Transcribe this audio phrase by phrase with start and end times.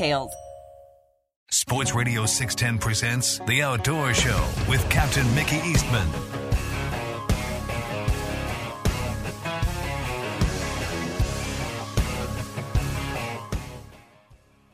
[0.00, 0.32] details.
[1.50, 6.08] Sports Radio 610 presents The Outdoor Show with Captain Mickey Eastman.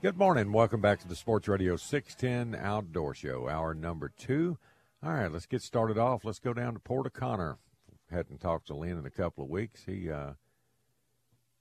[0.03, 0.53] Good morning.
[0.53, 4.59] Welcome back to the Sports Radio 610 Outdoor Show, hour number two.
[5.03, 6.25] All right, let's get started off.
[6.25, 7.59] Let's go down to Port O'Connor.
[8.11, 9.83] Hadn't talked to Lynn in a couple of weeks.
[9.85, 10.35] He uh,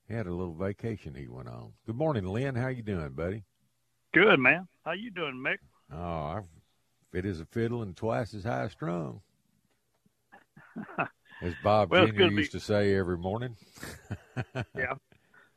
[0.07, 1.71] he had a little vacation he went on.
[1.87, 2.53] Good morning, Lynn.
[2.53, 3.45] How you doing, buddy?
[4.15, 4.65] Good, man.
[4.85, 5.57] How you doing, Mick?
[5.91, 6.39] Oh, I
[7.11, 9.19] fit as a fiddle and twice as high strung.
[11.41, 12.23] As Bob well, Jr.
[12.23, 12.59] used be...
[12.59, 13.57] to say every morning.
[14.55, 14.93] yeah.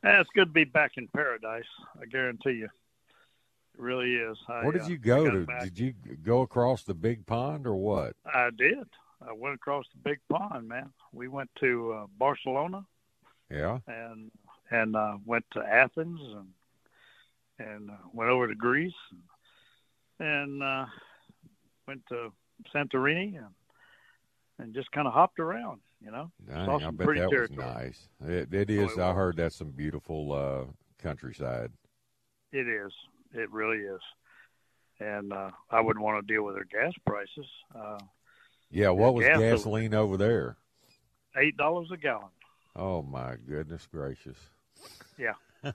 [0.02, 1.68] it's good to be back in paradise.
[2.02, 2.64] I guarantee you.
[2.64, 4.36] It really is.
[4.48, 5.46] I, Where did uh, you go to?
[5.46, 5.62] Back.
[5.62, 8.16] Did you go across the big pond or what?
[8.26, 8.88] I did.
[9.26, 10.90] I went across the big pond, man.
[11.12, 12.84] We went to uh, Barcelona.
[13.52, 13.78] Yeah.
[13.86, 14.32] And
[14.72, 16.48] and uh, went to Athens and
[17.58, 20.86] and uh, went over to Greece and, and uh,
[21.86, 22.32] went to
[22.74, 23.54] Santorini and
[24.60, 25.80] and just kind of hopped around.
[26.00, 27.48] You know, Dang, I bet that territory.
[27.48, 28.08] was nice.
[28.24, 28.90] It, it is.
[28.96, 30.64] Oh, it I heard that's some beautiful uh,
[31.02, 31.72] countryside.
[32.52, 32.92] It is.
[33.34, 34.00] It really is.
[35.00, 37.46] And uh, I wouldn't want to deal with their gas prices.
[37.74, 37.98] Uh,
[38.70, 40.56] yeah, what was gasoline over there?
[41.36, 42.28] Eight dollars a gallon.
[42.76, 44.38] Oh my goodness gracious!
[45.18, 45.34] Yeah,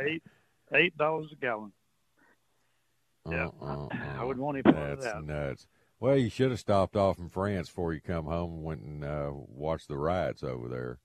[0.00, 0.22] eight
[0.74, 1.72] eight dollars a gallon.
[3.28, 5.24] Yeah, uh, uh, I wouldn't want any part of that.
[5.24, 5.66] nuts.
[6.00, 9.04] Well, you should have stopped off in France before you come home and went and
[9.04, 10.98] uh, watched the riots over there.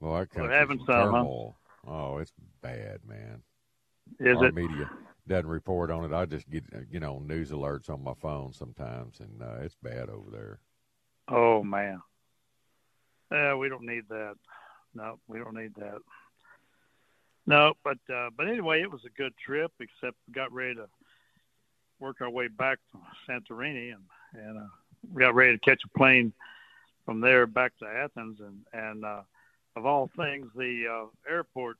[0.00, 1.56] Well, I country's well, having some, turmoil.
[1.86, 1.90] Huh?
[1.90, 3.42] Oh, it's bad, man.
[4.18, 4.54] Is Our it?
[4.54, 4.90] media
[5.28, 6.14] doesn't report on it.
[6.14, 10.08] I just get you know news alerts on my phone sometimes, and uh, it's bad
[10.08, 10.60] over there.
[11.28, 12.00] Oh man.
[13.30, 14.34] Yeah, we don't need that.
[14.94, 15.98] No, we don't need that.
[17.48, 19.72] No, but uh, but anyway, it was a good trip.
[19.80, 20.86] Except we got ready to
[21.98, 24.04] work our way back to Santorini, and
[24.34, 24.68] and uh,
[25.10, 26.34] we got ready to catch a plane
[27.06, 29.22] from there back to Athens, and and uh,
[29.76, 31.78] of all things, the uh, airport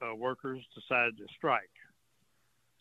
[0.00, 1.68] uh, workers decided to strike.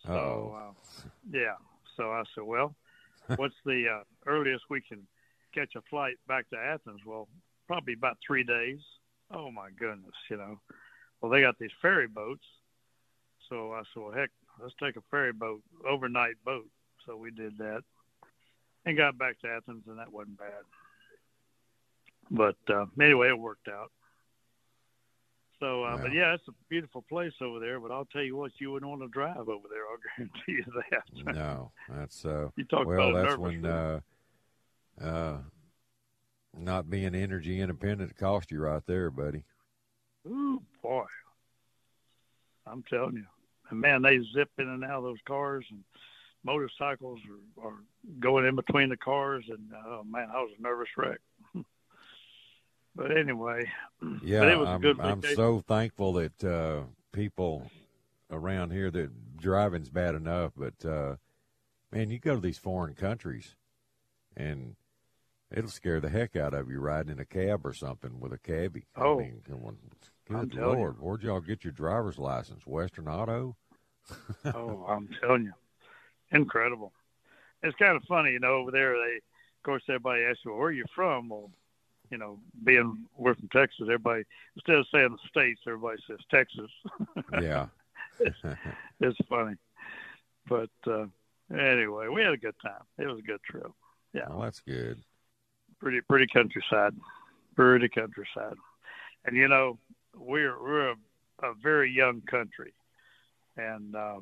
[0.06, 1.56] So uh, yeah,
[1.96, 2.76] so I said, well,
[3.36, 5.08] what's the uh, earliest we can
[5.56, 7.02] catch a flight back to Athens?
[7.04, 7.28] Well,
[7.66, 8.78] probably about three days.
[9.32, 10.60] Oh my goodness, you know.
[11.22, 12.46] Well, they got these ferry boats.
[13.50, 14.30] So I said, well, heck,
[14.62, 16.68] let's take a ferry boat, overnight boat.
[17.06, 17.84] So we did that
[18.86, 20.64] and got back to Athens, and that wasn't bad.
[22.30, 23.92] But uh, anyway, it worked out.
[25.60, 27.80] So, uh, but yeah, it's a beautiful place over there.
[27.80, 29.84] But I'll tell you what, you wouldn't want to drive over there.
[29.90, 31.36] I'll guarantee you that.
[31.36, 32.50] no, that's uh.
[32.56, 34.00] You talk well, about that's when uh,
[35.02, 35.38] uh,
[36.56, 39.44] not being energy independent cost you right there, buddy.
[40.28, 41.06] Ooh, boy.
[42.66, 43.26] I'm telling you.
[43.70, 45.84] And man, they zip in and out of those cars and
[46.44, 47.20] motorcycles
[47.60, 47.84] are, are
[48.20, 51.20] going in between the cars and oh man, I was a nervous wreck.
[52.96, 53.70] but anyway,
[54.24, 57.70] yeah, but it was I'm, a good I'm so thankful that uh, people
[58.32, 61.16] around here that driving's bad enough, but uh,
[61.92, 63.56] man, you go to these foreign countries
[64.36, 64.76] and
[65.52, 68.38] it'll scare the heck out of you riding in a cab or something with a
[68.38, 68.86] cabbie.
[68.96, 69.42] Oh, I mean,
[70.28, 71.04] Good Lord, you.
[71.04, 72.66] where'd y'all get your driver's license?
[72.66, 73.56] Western Auto?
[74.46, 75.54] oh, I'm telling you,
[76.32, 76.92] incredible.
[77.64, 78.56] It's kind of funny, you know.
[78.56, 81.50] Over there, they, of course, everybody asks you, well, "Where are you from?" Well,
[82.10, 84.24] you know, being we're from Texas, everybody
[84.56, 86.72] instead of saying the states, everybody says Texas.
[87.42, 87.68] yeah,
[88.20, 88.38] it's,
[89.00, 89.56] it's funny,
[90.48, 91.06] but uh,
[91.52, 92.84] anyway, we had a good time.
[92.98, 93.72] It was a good trip.
[94.14, 95.02] Yeah, well, that's good.
[95.80, 96.96] Pretty, pretty countryside.
[97.56, 98.56] Pretty countryside,
[99.26, 99.80] and you know,
[100.20, 100.96] we're we're a,
[101.44, 102.74] a very young country,
[103.56, 104.18] and uh,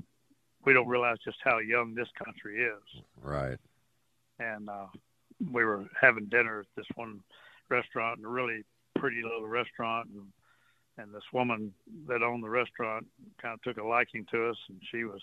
[0.65, 3.01] we don't realize just how young this country is.
[3.21, 3.57] Right.
[4.39, 4.87] And uh,
[5.51, 7.21] we were having dinner at this one
[7.69, 8.63] restaurant, a really
[8.95, 10.25] pretty little restaurant, and
[10.97, 11.73] and this woman
[12.07, 13.05] that owned the restaurant
[13.41, 15.21] kind of took a liking to us, and she was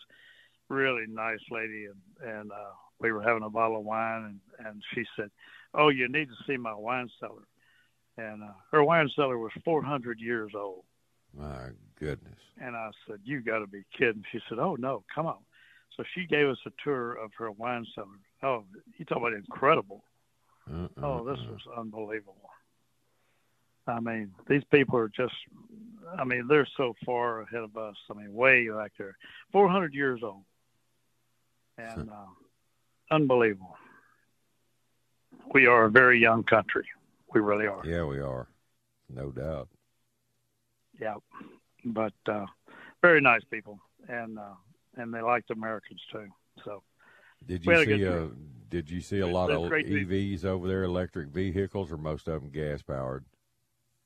[0.69, 4.83] really nice lady, and and uh, we were having a bottle of wine, and and
[4.95, 5.31] she said,
[5.75, 7.47] "Oh, you need to see my wine cellar,"
[8.17, 10.85] and uh, her wine cellar was 400 years old.
[11.37, 11.69] My
[11.99, 12.38] goodness.
[12.61, 15.38] And I said, "You got to be kidding!" She said, "Oh no, come on."
[15.97, 18.09] So she gave us a tour of her wine cellar.
[18.43, 18.64] Oh,
[18.99, 20.05] you talk about incredible!
[20.70, 20.88] Uh-uh.
[21.03, 22.50] Oh, this was unbelievable.
[23.87, 25.35] I mean, these people are just,
[26.17, 27.97] I mean, they're so far ahead of us.
[28.11, 29.17] I mean, way back there.
[29.50, 30.44] 400 years old.
[31.79, 32.26] And uh,
[33.11, 33.76] unbelievable.
[35.53, 36.87] We are a very young country.
[37.34, 37.82] We really are.
[37.84, 38.49] Yeah, we are.
[39.08, 39.69] No doubt.
[41.00, 41.17] Yeah.
[41.84, 42.46] But uh,
[43.00, 43.81] very nice people.
[44.08, 44.55] And, uh,
[44.96, 46.26] and they liked Americans too.
[46.64, 46.82] So,
[47.46, 48.31] Did you had a see a.
[48.69, 52.40] Did you see a lot That's of EVs over there, electric vehicles, or most of
[52.40, 53.26] them gas powered?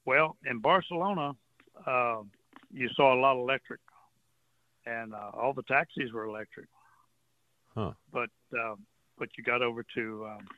[0.04, 1.36] Well, in Barcelona,
[1.86, 2.22] uh,
[2.72, 3.78] you saw a lot of electric,
[4.84, 6.66] and uh, all the taxis were electric.
[7.76, 7.92] Huh.
[8.12, 8.74] But uh,
[9.18, 10.48] but you got over to um,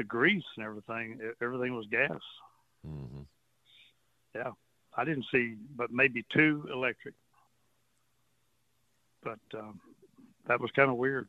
[0.00, 1.20] to Greece and everything.
[1.42, 2.20] Everything was gas.
[2.84, 3.22] hmm
[4.34, 4.52] Yeah,
[4.96, 7.14] I didn't see, but maybe two electric.
[9.22, 9.80] But um,
[10.46, 11.28] that was kind of weird.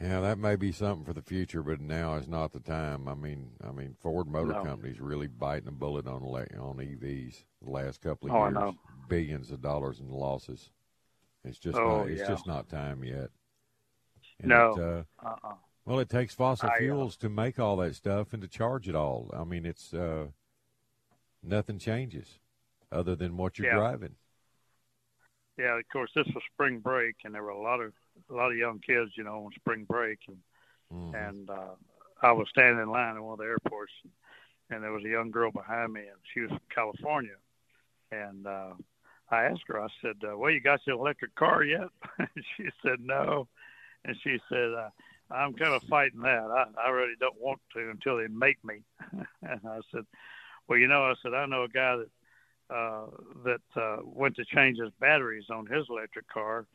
[0.00, 3.06] Yeah, that may be something for the future, but now is not the time.
[3.08, 4.64] I mean, I mean, Ford Motor No.
[4.64, 8.44] Company's really biting a bullet on ele- on EVs the last couple of Oh, I
[8.44, 8.54] years.
[8.54, 8.74] know.
[9.08, 10.70] Billions of dollars in losses.
[11.44, 12.28] It's just Oh, not, it's yeah.
[12.28, 13.30] just not time yet.
[14.38, 14.72] And No.
[14.72, 15.54] it, uh, Uh-uh.
[15.84, 18.88] Well, it takes fossil I, uh, fuels to make all that stuff and to charge
[18.88, 19.30] it all.
[19.32, 20.28] I mean, it's uh,
[21.42, 22.38] nothing changes
[22.92, 23.76] other than what you're Yeah.
[23.76, 24.16] driving.
[25.58, 27.92] Yeah, of course, this was spring break, and there were a lot of
[28.30, 30.38] a lot of young kids, you know, on spring break, and
[30.90, 31.14] Mhm.
[31.14, 31.74] and uh,
[32.22, 33.92] I was standing in line at one of the airports,
[34.70, 37.36] and there was a young girl behind me, and she was from California,
[38.10, 38.74] and uh,
[39.30, 41.88] I asked her, I said, uh, "Well, you got your electric car yet?"
[42.18, 43.48] and she said, "No,"
[44.04, 44.90] and she said, uh,
[45.30, 46.44] "I'm kind of fighting that.
[46.50, 48.82] I, I really don't want to until they make me."
[49.42, 50.04] and I said,
[50.68, 52.08] "Well, you know," I said, "I know a guy that."
[52.72, 53.06] Uh,
[53.44, 56.66] that uh, went to change his batteries on his electric car,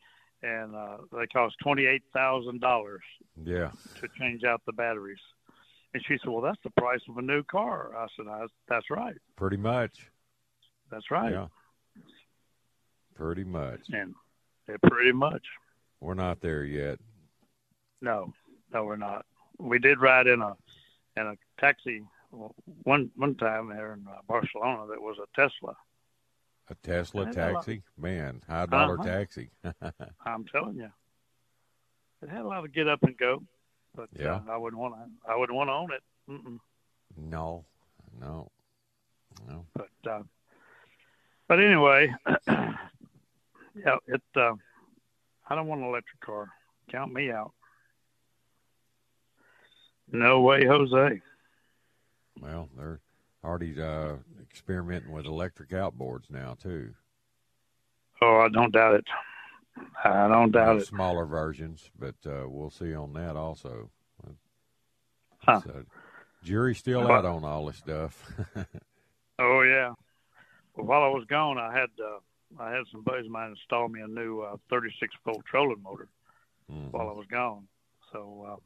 [0.42, 3.00] and uh, they cost twenty eight thousand dollars
[3.42, 3.70] Yeah.
[4.02, 5.16] to change out the batteries.
[5.94, 8.90] And she said, "Well, that's the price of a new car." I said, I, "That's
[8.90, 9.16] right.
[9.36, 10.10] Pretty much.
[10.90, 11.46] That's right." Yeah.
[13.14, 13.80] Pretty much.
[13.90, 14.14] And
[14.68, 15.46] it pretty much.
[16.02, 16.98] We're not there yet.
[18.02, 18.34] No,
[18.76, 19.24] no, we're not.
[19.58, 20.54] We did ride in a
[21.16, 22.02] in a taxi
[22.82, 25.74] one one time there in uh, Barcelona that was a Tesla.
[26.68, 27.82] A Tesla I had a taxi?
[27.96, 29.04] Man, high dollar Uh-huh.
[29.04, 29.50] taxi.
[30.26, 30.90] I'm telling you,
[32.22, 33.42] it had a lot of get up and go,
[33.94, 34.40] but Yeah.
[34.46, 35.30] uh, I wouldn't want to.
[35.30, 36.02] I wouldn't want to own it.
[36.30, 36.58] Mm-mm.
[37.16, 37.64] no.
[38.20, 38.50] No.
[39.48, 39.64] No.
[39.74, 40.22] But uh,
[41.48, 42.12] but anyway,
[42.48, 44.22] yeah, it.
[44.34, 44.54] Uh,
[45.48, 46.48] I don't want an electric car.
[46.90, 47.52] Count me out.
[50.12, 51.20] No way, Jose.
[52.40, 53.00] Well, they're
[53.44, 56.94] already uh, experimenting with electric outboards now too.
[58.22, 59.04] Oh, I don't doubt it.
[60.04, 60.86] I don't doubt it.
[60.86, 63.90] Smaller versions, but uh, we'll see on that also.
[65.38, 65.60] Huh.
[65.60, 65.84] So,
[66.42, 68.32] jury's still out on all this stuff.
[69.38, 69.92] Oh yeah.
[70.74, 72.20] Well, while I was gone, I had uh,
[72.58, 76.08] I had some buddies of mine install me a new uh, 36 volt trolling motor
[76.72, 76.90] Mhm.
[76.90, 77.68] while I was gone.
[78.12, 78.56] So uh,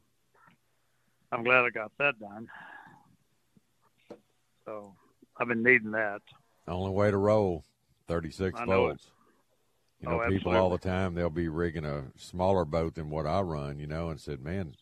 [1.31, 2.47] I'm glad I got that done.
[4.65, 4.93] So
[5.37, 6.21] I've been needing that.
[6.67, 7.63] Only way to roll,
[8.07, 9.11] 36 I volts.
[9.99, 13.27] You know, Oh, people all the time, they'll be rigging a smaller boat than what
[13.27, 14.73] I run, you know, and said, man,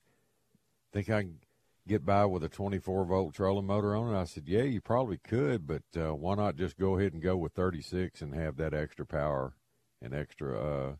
[0.93, 1.39] think I can
[1.87, 4.17] get by with a 24 volt trolling motor on it?
[4.17, 7.35] I said, yeah, you probably could, but uh, why not just go ahead and go
[7.35, 9.55] with 36 and have that extra power
[10.01, 10.95] and extra, uh,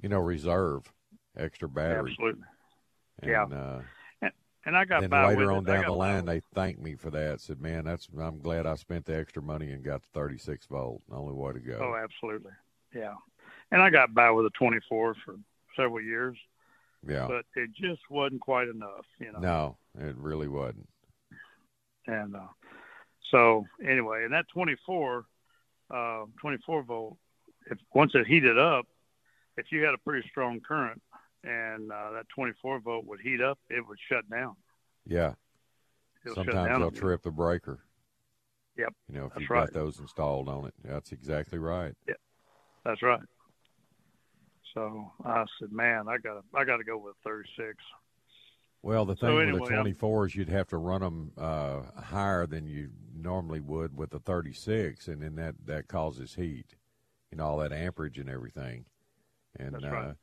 [0.00, 0.92] you know, reserve,
[1.36, 2.12] extra battery.
[2.12, 2.44] Absolutely.
[3.20, 3.44] And, Yeah.
[3.44, 3.82] Uh,
[4.66, 5.66] And I got then by later on it.
[5.66, 7.42] Down the line, they thanked me for that.
[7.42, 11.02] Said, "Man, that's I'm glad I spent the extra money and got the 36 volt.
[11.12, 12.52] Only way to go." Oh, absolutely.
[12.94, 13.14] Yeah.
[13.70, 15.36] And I got by with a 24 for
[15.76, 16.38] several years,
[17.06, 17.26] yeah.
[17.26, 19.38] but it just wasn't quite enough, you know.
[19.38, 20.88] No, it really wasn't.
[22.06, 22.48] And uh,
[23.30, 25.24] so anyway, and that 24,
[25.90, 27.16] uh, 24 volt,
[27.70, 28.86] if once it heated up,
[29.56, 31.02] if you had a pretty strong current
[31.44, 34.54] and uh, that 24 volt would heat up, it would shut down.
[35.06, 35.34] Yeah.
[36.24, 37.80] It'll Sometimes they'll trip the breaker.
[38.76, 39.66] Yep, You know, if you've right.
[39.66, 41.94] got those installed on it, that's exactly right.
[42.08, 42.14] Yeah,
[42.84, 43.20] that's right.
[44.72, 47.76] So I said, man, I got to I got to go with 36.
[48.82, 51.82] Well, the thing So with anyway, the I'm- 24s, you'd have to run them uh,
[52.02, 56.74] higher than you normally would with the 36, and then that, that causes heat,
[57.30, 58.84] and all that amperage and everything.
[59.56, 60.14] And That's uh, right.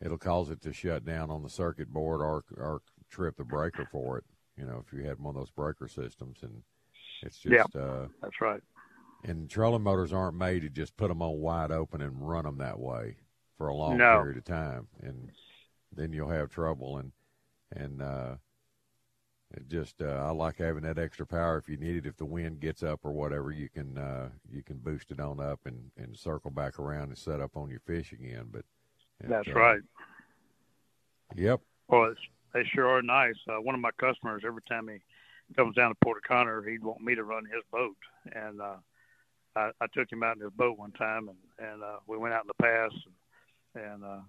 [0.00, 3.86] It'll cause it to shut down on the circuit board or, or trip the breaker
[3.86, 4.24] for it,
[4.56, 6.38] you know, if you had one of those breaker systems.
[6.42, 6.62] And
[7.22, 7.64] it's Yeah.
[7.64, 8.62] just, uh, That's right.
[9.24, 12.58] and trolling motors aren't made to just put them on wide open and run them
[12.58, 13.16] that way
[13.58, 14.04] for a long No.
[14.04, 15.30] period of time, and
[15.92, 16.98] then you'll have trouble.
[16.98, 17.12] And
[17.72, 18.36] and uh,
[19.54, 22.06] it just uh, I like having that extra power if you need it.
[22.06, 25.40] If the wind gets up or whatever, you can uh, you can boost it on
[25.40, 28.48] up and, and circle back around and set up on your fish again.
[28.50, 28.64] But
[29.24, 29.80] That's uh, right.
[31.34, 31.60] Yep.
[31.88, 32.20] Well, it's,
[32.52, 33.36] they sure are nice.
[33.48, 34.98] Uh, one of my customers, every time he
[35.54, 37.96] comes down to Port O'Connor, he'd want me to run his boat,
[38.34, 38.76] and uh,
[39.54, 42.34] I, I took him out in his boat one time, and and uh, we went
[42.34, 42.92] out in the pass,
[43.74, 44.20] and, and uh,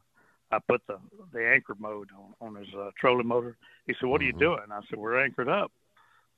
[0.51, 0.97] I put the
[1.33, 3.57] the anchor mode on, on his uh, trolling motor.
[3.85, 4.39] He said, "What are you Mhm.
[4.39, 5.71] doing?" I said, "We're anchored up."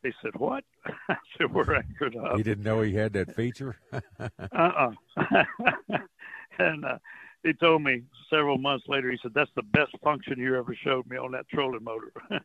[0.04, 0.64] He said, "What?"
[1.10, 3.78] I said, "We're anchored up." He didn't know he had that feature.
[4.52, 4.92] uh-uh.
[6.60, 6.98] and uh,
[7.44, 11.08] he told me several months later, he said, that's the best function you ever showed
[11.10, 12.12] me on that trolling motor.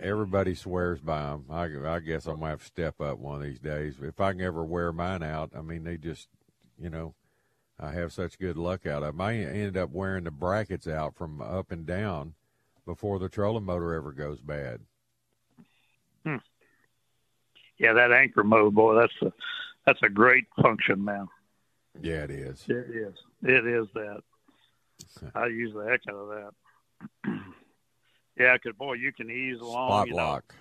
[0.00, 1.44] Everybody swears by them.
[1.50, 3.96] I, I guess I'm gonna have to step up one of these days.
[4.02, 6.28] If I can ever wear mine out, I mean, they just,
[6.78, 7.14] you know,
[7.78, 9.20] I have such good luck out of them.
[9.20, 12.34] I ended up wearing the brackets out from up and down
[12.86, 14.80] before the trolling motor ever goes bad.
[16.24, 16.36] Hmm.
[17.78, 19.32] yeah, that anchor mode, boy, that's a,
[19.86, 21.28] that's a great function, man.
[22.00, 22.64] Yeah, it is.
[22.68, 23.14] It is.
[23.42, 24.20] It is that.
[25.34, 26.50] I use the heck out of that.
[28.38, 29.88] yeah, because boy, you can ease along.
[29.88, 30.18] Spot you know.
[30.18, 30.54] lock.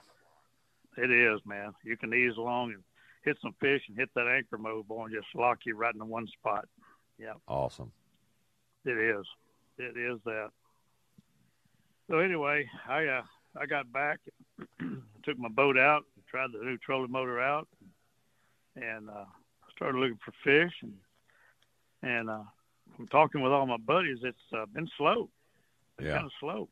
[0.97, 1.73] It is, man.
[1.83, 2.83] You can ease along and
[3.23, 5.99] hit some fish and hit that anchor mode, boy, and just lock you right in
[5.99, 6.67] the one spot.
[7.17, 7.33] Yeah.
[7.47, 7.91] Awesome.
[8.85, 9.25] It is.
[9.77, 10.49] It is that.
[12.09, 13.21] So anyway, I uh,
[13.59, 14.19] I got back,
[15.23, 17.67] took my boat out, tried the new trolling motor out,
[18.75, 19.25] and uh,
[19.75, 20.73] started looking for fish.
[20.81, 20.93] And
[22.01, 22.43] and uh,
[22.99, 25.29] from talking with all my buddies, it's uh, been slow.
[25.97, 26.15] It's Yeah.
[26.15, 26.67] kind of slow.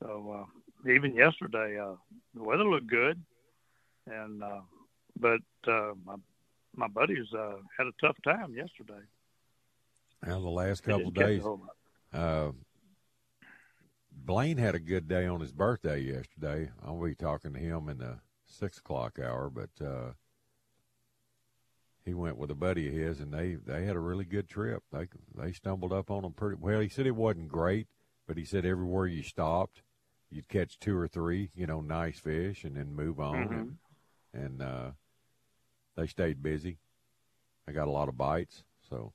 [0.00, 0.46] So
[0.84, 1.94] uh, even yesterday, uh,
[2.34, 3.22] the weather looked good,
[4.08, 4.62] and uh,
[5.20, 6.16] but uh, my
[6.74, 9.00] my buddies uh, had a tough time yesterday.
[10.26, 11.44] Now the last couple didn't catch a days,
[12.12, 12.50] uh,
[14.10, 16.72] Blaine had a good day on his birthday yesterday.
[16.84, 20.14] I'll be talking to him in the six o'clock hour, but uh,
[22.06, 24.84] he went with a buddy of his, and they they had a really good trip.
[24.92, 26.80] They they stumbled up on them pretty well.
[26.80, 27.88] He said it wasn't great,
[28.28, 29.82] but he said everywhere you stopped,
[30.30, 33.58] you'd catch two or three, you know, nice fish, and then move on, Mhm.
[33.58, 33.78] and
[34.34, 34.92] and uh,
[35.96, 36.78] they stayed busy.
[37.66, 39.12] They got a lot of bites, so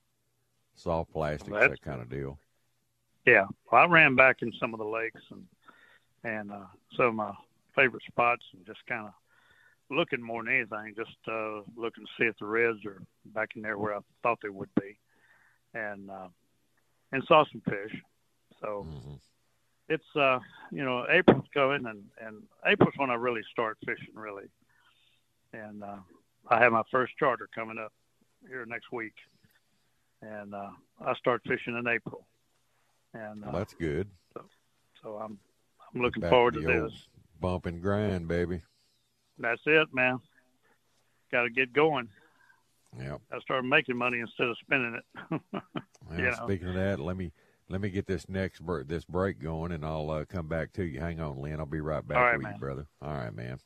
[0.74, 2.40] soft plastics, Well, that kind of deal.
[3.26, 5.46] Yeah, well, I ran back in some of the lakes and
[6.24, 7.32] and uh, some of my
[7.76, 9.14] favorite spots, and just kind of
[9.90, 13.62] looking more than anything, just uh, looking to see if the reds are back in
[13.62, 14.96] there where I thought they would be,
[15.74, 16.28] and uh,
[17.12, 18.00] and saw some fish.
[18.60, 19.14] So hmm
[19.88, 20.38] it's uh,
[20.70, 24.44] you know April's coming, and and April's when I really start fishing, really,
[25.52, 25.96] and uh,
[26.48, 27.92] I have my first charter coming up
[28.48, 29.14] here next week,
[30.22, 30.70] and uh,
[31.04, 32.26] I start fishing in April,
[33.12, 34.08] and uh, Well, that's good.
[35.02, 35.38] so I'm
[35.94, 37.06] I'm looking Back forward to old this.
[37.40, 38.62] Bump and grind, baby.
[39.42, 40.20] That's it, man.
[41.30, 42.08] Got to get going.
[42.98, 43.16] Yeah.
[43.32, 45.40] I start making money instead of spending it.
[46.08, 46.36] Well, You know.
[46.44, 47.30] speaking of that, let me
[47.68, 50.82] let me get this next break, this break going, and I'll uh, come back to
[50.84, 50.98] you.
[50.98, 51.60] Hang on, Lynn.
[51.60, 52.52] I'll be right back right, with man.
[52.54, 52.86] you, brother.
[53.00, 53.60] All right, man.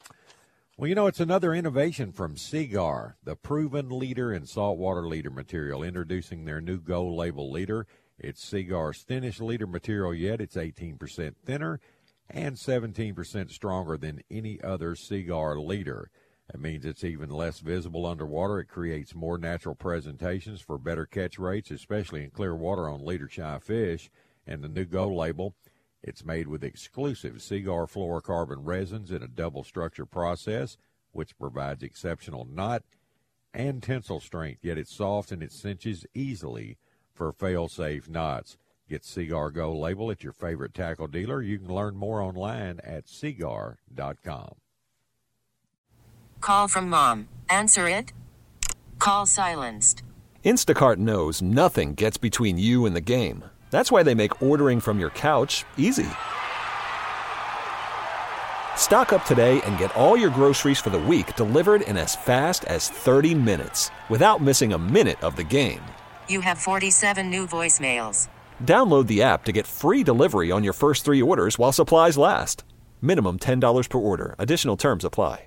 [0.77, 5.83] Well, you know, it's another innovation from Seaguar, the proven leader in saltwater leader material,
[5.83, 7.87] introducing their new Gold Label leader.
[8.19, 10.43] It's Seaguar's thinnest leader material yet.
[10.43, 11.81] It's 18% thinner
[12.29, 16.11] and 17% stronger than any other Seaguar leader.
[16.51, 18.61] That means it's even less visible underwater.
[18.61, 23.29] It creates more natural presentations for better catch rates, especially in clear water on leader
[23.29, 24.11] shy fish.
[24.47, 25.55] And the new Gold label,
[26.03, 30.77] it's made with exclusive Seaguar fluorocarbon resins in a double structure process,
[31.11, 32.85] which provides exceptional knot
[33.53, 36.77] and tensile strength, yet it's soft and it cinches easily
[37.13, 38.59] for fail safe knots.
[38.89, 41.43] Get Seaguar Go label at your favorite tackle dealer.
[41.43, 44.55] You can learn more online at seaguar.com.
[46.41, 47.29] Call from mom.
[47.51, 48.13] Answer it.
[49.01, 50.05] Call silenced.
[50.45, 53.45] Instacart knows nothing gets between you and the game.
[53.73, 56.07] That's why they make ordering from your couch easy.
[58.77, 62.65] Stock up today and get all your groceries for the week delivered in as fast
[62.67, 65.83] as 30 minutes without missing a minute of the game.
[66.29, 68.29] You have 47 new voicemails.
[68.63, 72.63] Download the app to get free delivery on your first three orders while supplies last.
[73.03, 74.37] Minimum $10 per order.
[74.39, 75.47] Additional terms apply.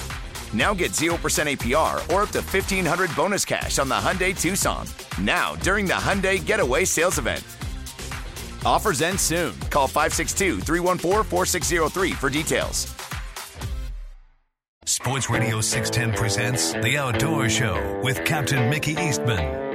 [0.53, 4.85] Now get 0% APR or up to 1500 bonus cash on the Hyundai Tucson.
[5.19, 7.43] Now, during the Hyundai Getaway Sales Event.
[8.65, 9.57] Offers end soon.
[9.69, 12.93] Call 562 314 4603 for details.
[14.85, 19.70] Sports Radio 610 presents The Outdoor Show with Captain Mickey Eastman.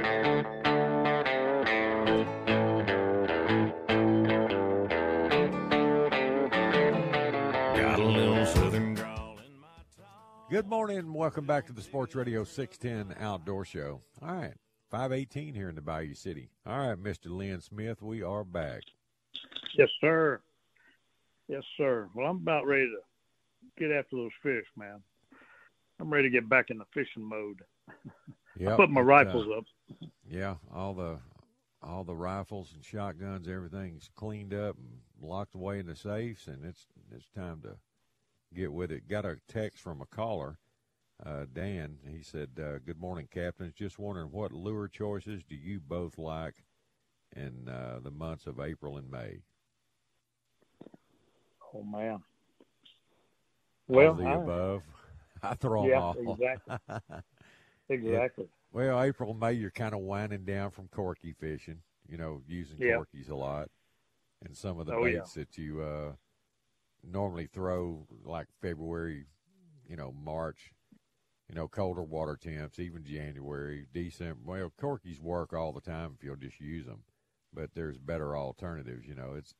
[10.57, 14.01] Good morning and welcome back to the Sports Radio 610 Outdoor Show.
[14.23, 14.55] All right,
[14.89, 16.49] 518 here in the Bayou City.
[16.65, 17.29] All right, Mr.
[17.29, 18.81] Lynn Smith, we are back.
[19.77, 20.41] Yes, sir.
[21.47, 22.09] Yes, sir.
[22.15, 25.03] Well, I'm about ready to get after those fish, man.
[25.99, 27.61] I'm ready to get back in the fishing mode.
[28.59, 29.65] Yeah, Put my uh, rifles up.
[30.27, 31.19] Yeah, all the
[31.83, 36.65] all the rifles and shotguns, everything's cleaned up and locked away in the safes, and
[36.65, 37.75] it's it's time to
[38.53, 39.07] get with it.
[39.07, 40.59] Got a text from a caller,
[41.25, 41.99] uh, Dan.
[42.09, 43.73] He said, uh, "Good morning, captains.
[43.73, 46.63] Just wondering what lure choices do you both like
[47.35, 49.43] in uh, the months of April and May?"
[51.73, 52.23] Oh man.
[53.87, 54.83] Well, the I- above.
[55.43, 56.15] I throw 'em yeah, all.
[56.17, 56.77] exactly.
[57.89, 58.49] Exactly.
[58.73, 61.79] Well, April, May, you're kind of winding down from corky fishing.
[62.05, 62.97] You know, using Yeah.
[62.97, 63.69] corkies a lot,
[64.43, 65.19] and some of the Oh, yeah.
[65.19, 66.11] baits that you uh,
[67.03, 69.25] normally throw, like February,
[69.87, 70.73] you know, March.
[71.49, 74.41] You know, colder water temps, even January, December.
[74.43, 77.03] Well, corkies work all the time if you'll just use them,
[77.53, 79.07] but there's better alternatives.
[79.07, 79.55] You know, it's,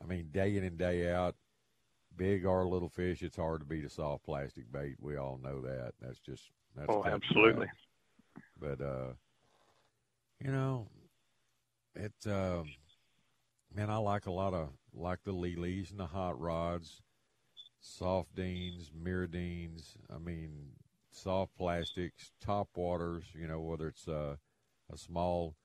[0.00, 1.34] I mean, day in and day out,
[2.16, 4.96] big or little fish, it's hard to beat a soft plastic bait.
[5.00, 5.94] We all know that.
[6.00, 7.68] That's just that's Oh, absolutely.
[8.58, 9.12] But uh,
[10.40, 10.88] you know,
[11.94, 12.62] it uh,
[13.74, 17.02] man, I like a lot of like the Lilies and the hot rods,
[17.80, 19.96] soft deans, MirrOdines.
[20.14, 20.72] I mean,
[21.10, 23.24] soft plastics, top waters.
[23.34, 24.36] You know, whether it's uh,
[24.92, 25.56] a small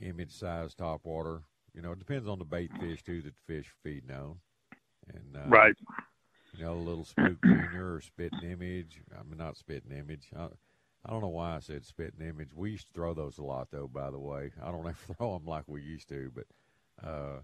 [0.00, 1.42] image size top water.
[1.74, 4.40] You know, it depends on the bait fish too that the fish are feeding on.
[5.12, 5.76] And uh, Right.
[6.56, 9.02] you know, a little spook junior or spitting image.
[9.18, 10.30] I mean, not spitting image.
[10.36, 10.48] I,
[11.04, 12.50] I don't know why I said spitting image.
[12.54, 13.88] We used to throw those a lot, though.
[13.88, 16.46] By the way, I don't ever throw them like we used to, but
[17.06, 17.40] uh,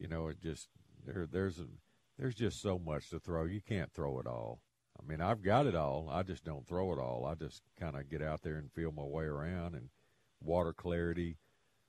[0.00, 0.68] you know, it just
[1.06, 1.26] there.
[1.30, 1.66] There's a
[2.18, 3.44] there's just so much to throw.
[3.44, 4.62] You can't throw it all.
[4.98, 6.08] I mean, I've got it all.
[6.10, 7.24] I just don't throw it all.
[7.24, 9.88] I just kind of get out there and feel my way around and
[10.42, 11.36] water clarity,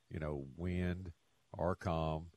[0.10, 1.12] you know, wind
[1.58, 2.28] or calm.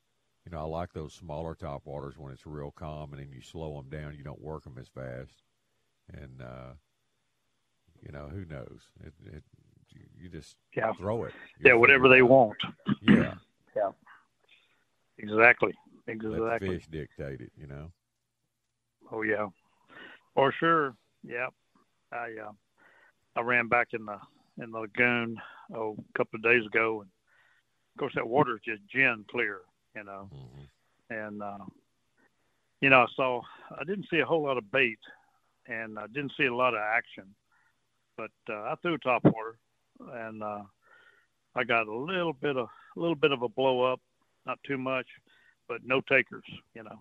[0.45, 3.41] You know, I like those smaller top waters when it's real calm, and then you
[3.41, 4.15] slow them down.
[4.15, 5.43] You don't work them as fast,
[6.13, 6.73] and uh,
[8.05, 8.81] you know who knows?
[9.03, 9.43] It, it
[10.19, 10.91] you- just Yeah.
[10.93, 11.33] throw it.
[11.63, 12.57] Yeah, You'll whatever they want.
[13.01, 13.35] Yeah,
[13.75, 13.91] Yeah.
[15.17, 15.73] Exactly.
[16.07, 16.39] Exactly.
[16.39, 17.51] let the fish dictate it.
[17.59, 17.91] You know.
[19.11, 19.47] Oh yeah,
[20.33, 20.95] for sure.
[21.23, 21.47] Yeah,
[22.11, 22.51] I uh,
[23.35, 24.17] I ran back in the
[24.61, 25.37] in the lagoon
[25.73, 27.09] oh a couple of days ago, and
[27.95, 29.61] of course that water is just gin clear,
[29.95, 30.29] you know.
[31.09, 31.65] And uh,
[32.81, 34.99] you know, I saw I didn't see a whole lot of bait,
[35.67, 37.35] and I didn't see a lot of action,
[38.17, 39.57] but uh, I threw top water,
[40.13, 40.63] and uh,
[41.55, 44.01] I got a little bit of a little bit of a blow up,
[44.45, 45.07] not too much,
[45.67, 46.99] but no takers, you know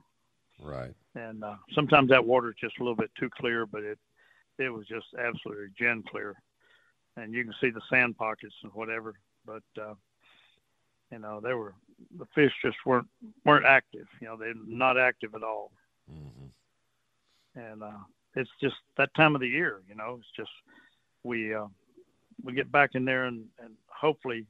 [0.63, 0.95] Right.
[1.17, 3.99] and uh, sometimes that water is just a little bit too clear, but it
[4.59, 6.37] it was just absolutely gin clear.
[7.17, 9.15] and you can see the sand pockets and whatever.
[9.45, 9.95] But uh,
[11.11, 11.75] you know, they were
[12.19, 13.09] the fish just weren't
[13.45, 14.07] weren't active.
[14.21, 15.71] You know, they're not active at all.
[16.11, 17.61] Mm-hmm.
[17.61, 17.99] And uh,
[18.37, 19.83] it's just that time of the year.
[19.89, 20.51] You know, it's just
[21.25, 21.67] we uh,
[22.43, 24.47] we get back in there and, and hopefully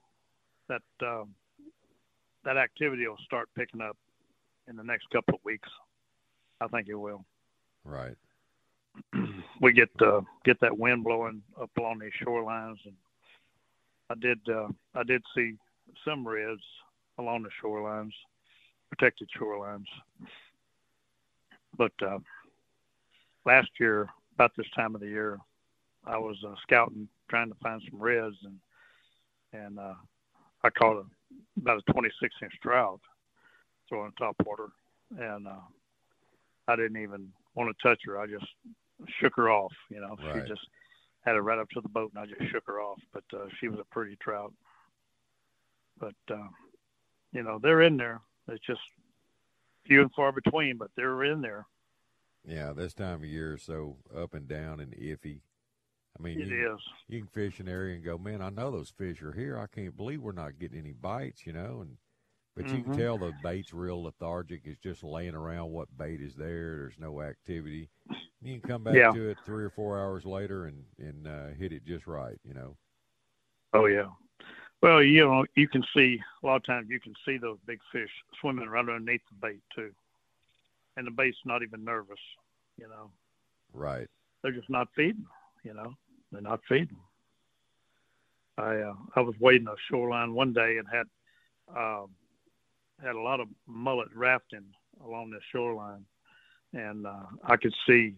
[0.69, 1.25] that uh,
[2.45, 3.97] that activity will start picking up
[4.69, 5.69] in the next couple of weeks.
[6.61, 7.25] I think it will.
[7.85, 8.17] Right.
[9.61, 12.95] we get uh, get that wind blowing up along these shorelines, and
[14.11, 15.55] I did uh, I did see
[16.05, 16.63] some reds
[17.19, 18.13] along the shorelines,
[18.91, 19.87] protected shorelines.
[21.77, 22.19] But uh,
[23.45, 25.41] last year, about this time of the year,
[26.07, 28.59] I was uh, scouting, trying to find some reds, and
[29.53, 29.95] and uh,
[30.63, 31.05] I caught a,
[31.57, 33.01] about a 26 inch trout
[33.89, 34.69] throwing top water,
[35.19, 35.61] and uh,
[36.69, 38.19] I didn't even want to touch her.
[38.19, 38.47] I just
[39.21, 39.73] shook her off.
[39.91, 40.43] You know, Right.
[40.43, 40.67] she just
[41.25, 42.99] had her right up to the boat, and I just shook her off.
[43.13, 44.53] But uh, she was a pretty trout.
[45.99, 46.49] But uh,
[47.33, 48.21] you know, they're in there.
[48.49, 48.81] It's just
[49.87, 51.67] few and far between, but they're in there.
[52.47, 55.41] Yeah, this time of year so up and down and iffy.
[56.19, 56.81] I mean, It you, is.
[57.09, 59.59] you can fish an area and go, man, I know those fish are here.
[59.59, 61.81] I can't believe we're not getting any bites, you know.
[61.81, 61.97] And
[62.57, 62.97] but you can Mhm.
[62.97, 64.63] tell the bait's real lethargic.
[64.65, 65.73] It's just laying around.
[65.73, 66.77] What bait is there?
[66.77, 67.89] There's no activity.
[68.43, 69.13] You can come back Yeah.
[69.13, 72.55] to it three or four hours later and and uh, hit it just right, you
[72.55, 72.77] know.
[73.73, 74.07] Oh yeah.
[74.83, 77.81] Well, you know, you can see a lot of times you can see those big
[77.91, 79.91] fish swimming right underneath the bait too,
[80.97, 82.21] and the bait's not even nervous.
[82.77, 83.11] You know,
[83.73, 84.09] Right.
[84.43, 85.27] they're just not feeding.
[85.65, 85.95] You know,
[86.35, 86.99] they're not feeding.
[88.57, 91.07] I uh, I was wading a shoreline one day and had
[91.77, 92.11] um,
[93.03, 94.65] had a lot of mullet rafting
[95.05, 96.05] along this shoreline,
[96.73, 98.15] and uh, I could see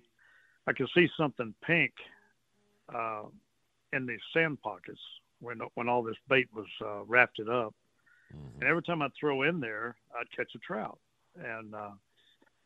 [0.67, 1.93] I could see something pink
[2.95, 3.23] uh,
[3.93, 5.01] in these sand pockets
[5.41, 7.75] when when all this bait was uh, rafted up.
[8.61, 10.99] And every time I'd throw in there, I'd catch a trout,
[11.37, 11.93] and uh,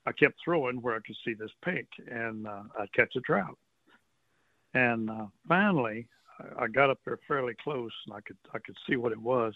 [0.07, 3.59] I kept throwing where I could see this pink, and uh, I'd catch a trout.
[4.75, 6.07] And uh, finally,
[6.39, 9.21] I- I got up there fairly close, and I could I could see what it
[9.21, 9.55] was,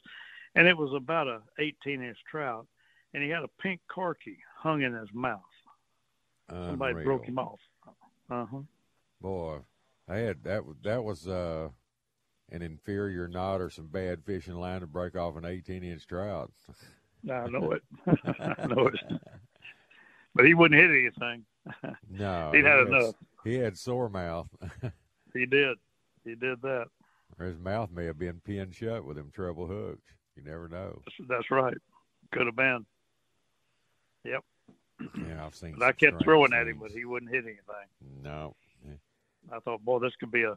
[0.54, 2.66] and it was about a 18 inch trout,
[3.12, 5.40] and he had a pink corky hung in his mouth.
[6.50, 7.60] Somebody broke him off.
[8.30, 8.58] Uh huh.
[9.20, 9.58] Boy,
[10.08, 10.66] I had that.
[10.66, 11.68] was- That was uh,
[12.50, 16.52] an inferior knot or some bad fishing line to break off an 18 inch trout.
[17.30, 17.82] I know it.
[18.06, 19.00] I know it.
[20.36, 21.44] But he wouldn't hit anything.
[22.10, 23.14] No, He'd had he enough.
[23.44, 24.48] He had sore mouth.
[25.34, 25.76] He did.
[26.24, 26.86] He did that.
[27.38, 30.10] or his mouth may have been pinned shut with them treble hooks.
[30.36, 31.00] You never know.
[31.28, 31.76] That's, right.
[32.32, 32.86] Could have been.
[34.24, 34.42] Yep.
[35.28, 35.76] Yeah, I've seen.
[35.82, 37.60] I kept throwing at him, but he wouldn't hit anything.
[38.22, 38.54] No.
[39.52, 40.56] I thought, boy, this could be a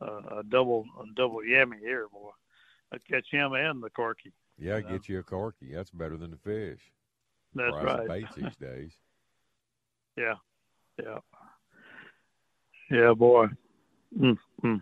[0.00, 0.06] a,
[0.38, 2.30] a double a double yammy here, boy.
[2.92, 4.32] I'd catch him and the corky.
[4.58, 4.88] Yeah, You know?
[4.90, 5.72] get you a corky.
[5.72, 6.80] That's better than the fish.
[7.54, 8.08] That's Price of right.
[8.08, 8.92] baits these days.
[10.16, 10.34] Yeah,
[11.00, 11.18] yeah,
[12.90, 13.46] yeah, boy.
[14.18, 14.80] Mm mm.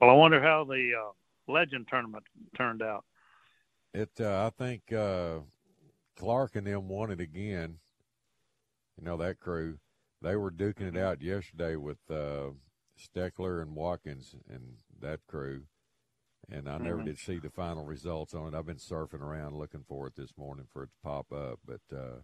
[0.00, 2.24] Well, I wonder how the uh, legend tournament
[2.56, 3.04] turned out.
[3.92, 4.10] It.
[4.20, 5.40] Uh, I think uh,
[6.16, 7.78] Clark and them won it again.
[8.98, 9.78] You know that crew.
[10.22, 12.50] They were duking it out yesterday with uh,
[12.98, 15.64] Steckler and Watkins and that crew.
[16.50, 17.04] And I never Mhm.
[17.06, 18.56] did see the final results on it.
[18.56, 21.80] I've been surfing around looking for it this morning for it to pop up, but
[21.92, 22.22] uh,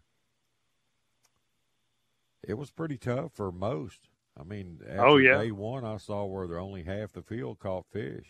[2.43, 4.09] it was pretty tough for most.
[4.41, 5.37] I mean, after Oh, yeah.
[5.39, 8.27] day one, I saw where they're only half the field caught fish.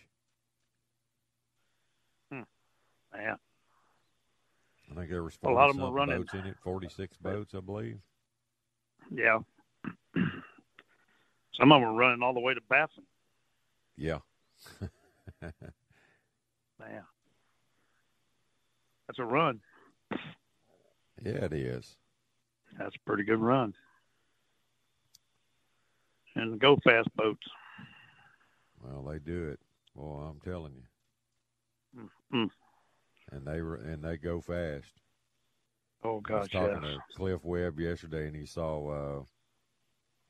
[2.32, 2.42] Hmm.
[3.14, 3.38] Man,
[4.90, 7.54] I think there was A lot of them were running- boats in it, 46 boats,
[7.54, 8.00] I believe.
[9.10, 9.38] yeah.
[11.54, 13.04] Some of them were running all the way to Baffin.
[13.96, 14.18] Yeah.
[15.40, 17.04] Man,
[19.06, 19.60] that's a run.
[20.10, 21.96] yeah, it is.
[22.78, 23.74] That's a pretty good run.
[26.40, 27.46] And the go fast boats.
[28.82, 29.60] Well, they do it.
[29.94, 32.08] Well, I'm telling you.
[32.32, 32.48] Mm.
[33.30, 34.86] And they were, and they go fast.
[36.02, 36.92] Oh I was talking yes.
[36.94, 39.22] to Cliff Webb yesterday, and he saw uh,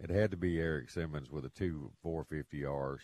[0.00, 3.02] it had to be Eric Simmons with a two 450 R's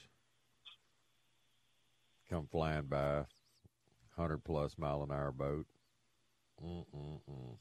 [2.29, 3.23] come flying by,
[4.16, 5.66] hundred plus mile an hour boat.
[6.61, 7.57] Mm-mm-mm.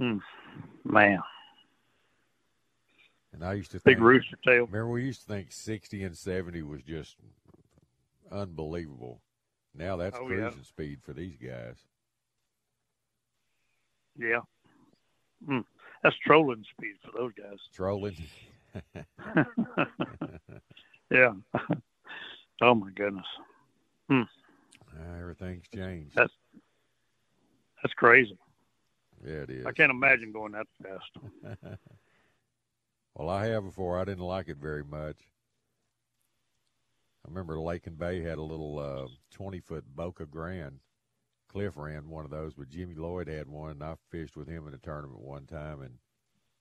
[0.00, 0.20] Mm.
[0.84, 1.18] Man,
[3.36, 4.64] And I used to big think, rooster tail.
[4.66, 7.16] Remember, we used to think 60 and 70 was just
[8.32, 9.20] unbelievable.
[9.74, 10.48] Now that's Oh, yeah.
[10.48, 11.76] cruising speed for these guys.
[14.18, 14.40] Yeah.
[15.46, 15.64] Mm.
[16.02, 17.58] That's trolling speed for those guys.
[17.74, 18.16] Trolling.
[21.10, 21.34] Yeah.
[22.62, 23.26] Oh my goodness.
[24.08, 24.22] Hmm.
[24.98, 26.14] Uh, everything's changed.
[26.16, 26.32] That's
[27.82, 28.38] that's crazy.
[29.22, 29.66] Yeah, it is.
[29.66, 31.78] I can't imagine going that fast.
[33.16, 33.98] well, I have before.
[33.98, 35.16] I didn't like it very much.
[37.24, 40.80] I remember Lake and Bay had a little uh, twenty foot Boca Grande.
[41.48, 44.68] Cliff ran one of those, but Jimmy Lloyd had one, and I fished with him
[44.68, 45.94] in a tournament one time, and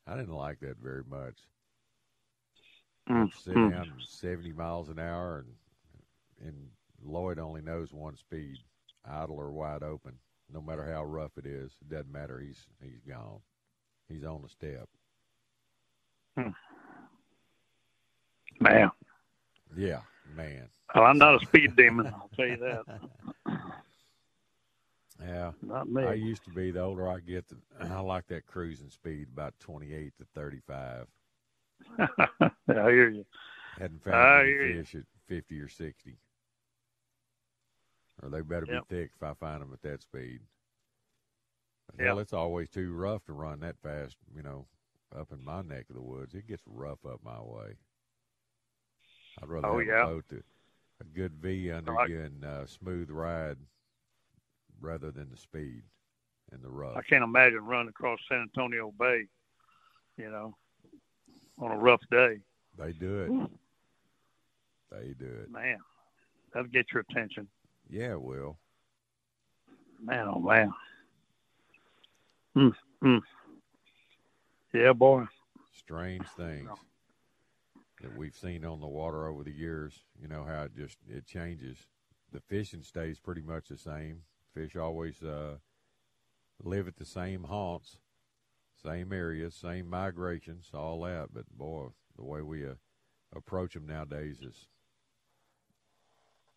[0.08, 1.36] I didn't like that very much.
[3.10, 3.30] Mm.
[3.38, 3.72] Sit mm.
[3.72, 6.70] down seventy miles an hour, and and
[7.04, 8.60] Lloyd only knows one speed,
[9.04, 10.14] idle or wide open.
[10.52, 12.40] No matter how rough it is, it doesn't matter.
[12.40, 13.42] He's he's gone.
[14.08, 14.88] He's on the step.
[16.38, 16.50] Hmm.
[18.60, 18.92] Man.
[19.76, 20.02] Yeah,
[20.36, 20.70] man.
[20.94, 22.08] Well, I'm not a speed demon.
[22.08, 23.02] I'll tell you that.
[25.24, 26.04] Yeah, not me.
[26.04, 26.72] I used to be.
[26.72, 31.08] The older I get, the, I like that cruising speed about 28 to 35.
[32.00, 33.26] I hear you.
[33.80, 36.18] Hadn't found I any hear fish at 50 or 60.
[38.22, 38.90] Or they better Yep.
[38.90, 40.42] be thick if I find them at that speed.
[41.88, 42.08] But Yep.
[42.08, 44.66] hell, it's always too rough to run that fast, you know,
[45.18, 46.34] up in my neck of the woods.
[46.34, 47.76] It gets rough up my way.
[49.42, 50.04] I'd rather Oh, have yeah.
[50.04, 50.46] a boat that
[51.02, 52.10] a good V under Right.
[52.10, 53.58] you and uh, smooth ride
[54.80, 55.84] rather than the speed
[56.52, 56.96] and the rough.
[56.96, 59.26] I can't imagine running across San Antonio Bay,
[60.18, 60.56] you know,
[61.60, 62.40] on a rough day.
[62.78, 63.50] They do it.
[64.92, 65.50] They do it.
[65.52, 65.78] Man,
[66.54, 67.48] that'll get your attention.
[67.90, 68.58] Yeah, it will.
[70.02, 70.74] Man, oh man.
[72.54, 72.70] Hmm.
[73.02, 73.18] Hmm.
[74.76, 75.24] Yeah, boy.
[75.74, 76.70] Strange things
[78.02, 80.02] that we've seen on the water over the years.
[80.22, 81.88] You know how it just it changes.
[82.34, 84.24] The fishing stays pretty much the same.
[84.54, 85.58] Fish always uh,
[86.62, 88.00] live at the same haunts,
[88.84, 91.30] same areas, same migrations, all that.
[91.34, 92.74] But boy, the way we uh,
[93.34, 94.68] approach them nowadays is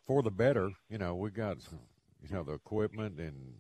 [0.05, 0.73] for the better.
[0.91, 1.59] You know, we got
[2.21, 3.55] you know the equipment and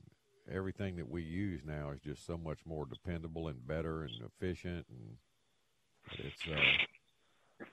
[0.52, 4.87] everything that we use now is just so much more dependable and better and efficient
[4.90, 5.16] and
[6.26, 6.54] it's uh
[7.61, 7.66] as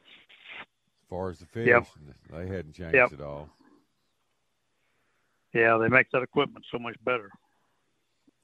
[1.10, 1.86] far as the fish Yep.
[2.32, 3.14] they hadn't changed Yep.
[3.14, 3.50] at all
[5.54, 7.30] Yeah, they make that equipment so much better.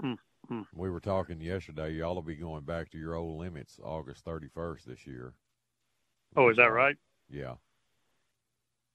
[0.02, 0.14] Hmm.
[0.48, 0.62] Hmm.
[0.74, 4.84] we were talking yesterday y'all will be going back to your old limits august 31st
[4.86, 5.34] this year
[6.38, 6.96] Oh, is that right?
[7.30, 7.56] yeah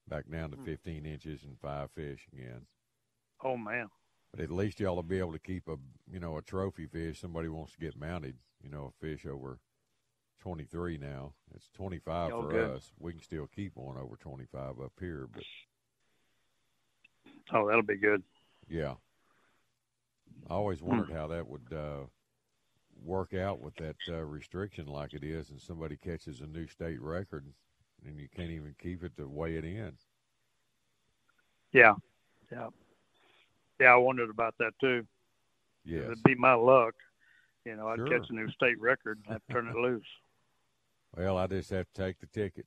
[0.08, 2.62] back down to 15 inches and five fish again
[3.44, 3.88] Oh man.
[4.36, 5.76] But at least y'all will be able to keep a
[6.10, 9.58] you know a trophy fish somebody wants to get mounted you know a fish over
[10.40, 12.74] 23 now it's 25 Oh, for good.
[12.76, 15.44] us we can still keep one over 25 up here but
[17.52, 18.22] Oh, that'll be good.
[18.68, 18.94] yeah
[20.50, 22.04] i always wondered how that would uh
[23.04, 27.00] work out with that uh, restriction like it is and somebody catches a new state
[27.00, 27.44] record
[28.06, 29.92] and you can't even keep it to weigh it in
[31.72, 31.94] Yeah.
[32.50, 32.68] Yeah.
[33.80, 35.06] Yeah, I wondered about that too.
[35.84, 36.94] Yeah, It'd be my luck.
[37.64, 38.06] You know, I'd Sure.
[38.20, 40.06] catch a new state record and I'd turn it loose.
[41.16, 42.66] Well, I just have to take the ticket.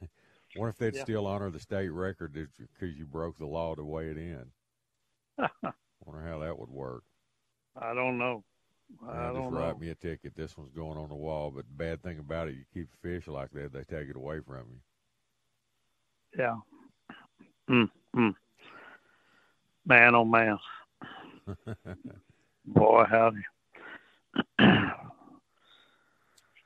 [0.56, 1.02] What if they'd Yeah.
[1.02, 4.50] still honor the state record because you broke the law to weigh it in?
[6.04, 7.04] Wonder how that would work.
[7.76, 8.44] I don't know.
[9.06, 9.78] I just write know.
[9.78, 10.34] me a ticket.
[10.34, 11.50] This one's going on the wall.
[11.54, 14.16] But the bad thing about it, you keep a fish like that, they take it
[14.16, 14.80] away from you.
[16.38, 16.56] Yeah.
[17.68, 18.34] Mm, mm.
[19.88, 20.58] Man, oh man.
[22.66, 23.42] Boy, howdy.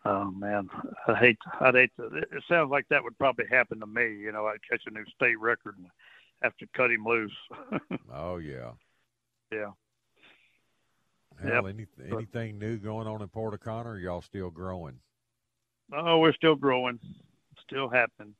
[0.04, 0.68] oh man,
[1.06, 1.38] I hate.
[1.61, 2.06] I'd hate to.
[2.06, 4.16] It sounds like that would probably happen to me.
[4.16, 5.87] You know, I'd catch a new state record and
[6.42, 7.37] have to cut him loose.
[8.12, 8.72] oh yeah.
[9.52, 9.70] yeah.
[11.40, 11.74] Hell, Yep.
[11.74, 13.98] any, anything new going on in Port O'Connor?
[13.98, 14.98] Y'all still growing?
[15.92, 16.98] Oh, we're still growing.
[17.62, 18.35] Still happening.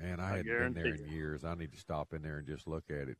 [0.00, 1.44] Man, I I hadn't been there in years.
[1.44, 3.18] I need to stop in there and just look at it.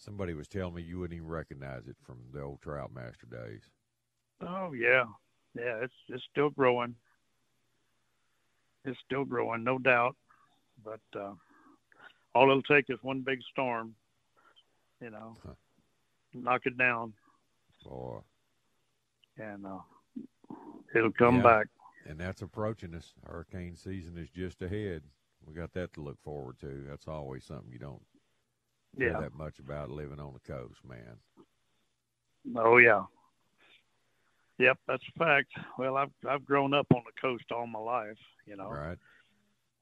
[0.00, 3.70] Somebody was telling me you wouldn't even recognize it from the old Trout Master days.
[4.40, 5.04] Oh yeah,
[5.54, 5.78] yeah.
[5.82, 6.94] It's it's still growing.
[8.84, 10.16] It's still growing, no doubt.
[10.84, 11.34] But uh,
[12.34, 13.94] all it'll take is one big storm.
[15.00, 15.54] You know, Huh.
[16.34, 17.12] knock it down,
[17.84, 18.20] Boy.
[19.38, 19.78] and uh,
[20.94, 21.42] it'll come Yeah.
[21.42, 21.66] back.
[22.06, 23.14] And that's approaching us.
[23.26, 25.02] Hurricane season is just ahead.
[25.46, 26.84] We got that to look forward to.
[26.88, 28.02] That's always something you don't
[28.96, 29.20] Yeah.
[29.20, 31.16] that much about living on the coast, man.
[32.56, 33.04] Oh yeah.
[34.58, 35.48] Yep, that's a fact.
[35.78, 38.18] Well, I've I've grown up on the coast all my life.
[38.46, 38.98] You know, Right?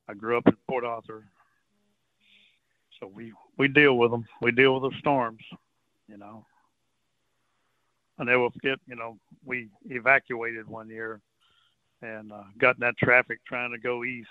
[0.09, 1.25] I grew up in Port Arthur,
[3.01, 4.25] so we we deal with them.
[4.41, 5.43] We deal with the storms.
[6.09, 6.45] You know.
[8.21, 8.79] I never forget.
[8.87, 11.21] You know, we evacuated one year,
[12.03, 14.29] and uh, got in that traffic trying to go east,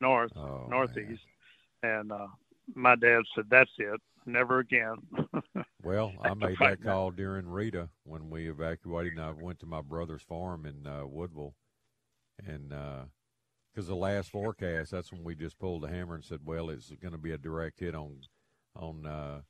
[0.00, 1.22] north, Oh, northeast,
[1.82, 2.28] and uh,
[2.74, 4.96] my dad said, "That's it, never again."
[5.82, 9.80] well, I made that call during Rita when we evacuated, and I went to my
[9.80, 11.54] brother's farm in uh, Woodville,
[12.46, 16.40] and because uh, the last forecast, that's when we just pulled the hammer and said,
[16.44, 18.20] "Well, it's going to be a direct hit on
[18.74, 19.40] on uh,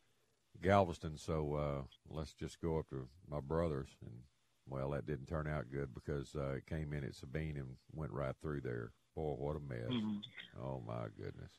[0.61, 4.23] Galveston, so uh, let's just go up to my brother's." And
[4.69, 8.13] well, that didn't turn out good because uh, it came in at Sabine and went
[8.13, 8.93] right through there.
[9.15, 9.91] Boy, what a mess!
[9.91, 10.63] Mm-hmm.
[10.63, 11.53] Oh my goodness.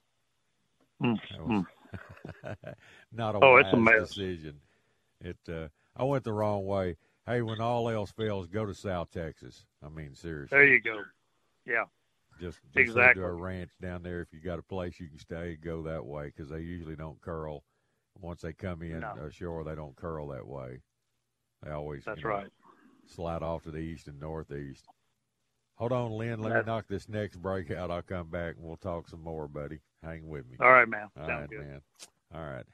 [1.03, 1.61] Mm-hmm.
[3.11, 4.09] not a oh, wise it's a mess.
[4.09, 4.55] decision.
[5.21, 5.37] It.
[5.47, 6.97] Uh, I went the wrong way.
[7.25, 9.65] Hey, when all else fails, go to South Texas.
[9.83, 10.57] I mean, seriously.
[10.57, 11.01] There you go.
[11.65, 11.85] Yeah.
[12.39, 13.21] Just, just exactly.
[13.21, 14.21] to a ranch down there.
[14.21, 17.21] If you got a place you can stay, go that way because they usually don't
[17.21, 17.63] curl.
[18.19, 19.13] Once they come in no.
[19.25, 20.81] ashore, they don't curl that way.
[21.63, 22.47] They always that's you know, right.
[23.07, 24.85] Slide off to the east and northeast.
[25.75, 26.39] Hold on, Lynn.
[26.39, 26.65] Let That's...
[26.65, 27.91] me knock this next break out.
[27.91, 29.79] I'll come back and we'll talk some more, buddy.
[30.03, 30.57] Hang with me.
[30.59, 31.09] All right, man.
[31.19, 31.59] All Sounds right, good.
[31.59, 31.81] man.
[32.33, 32.65] All right.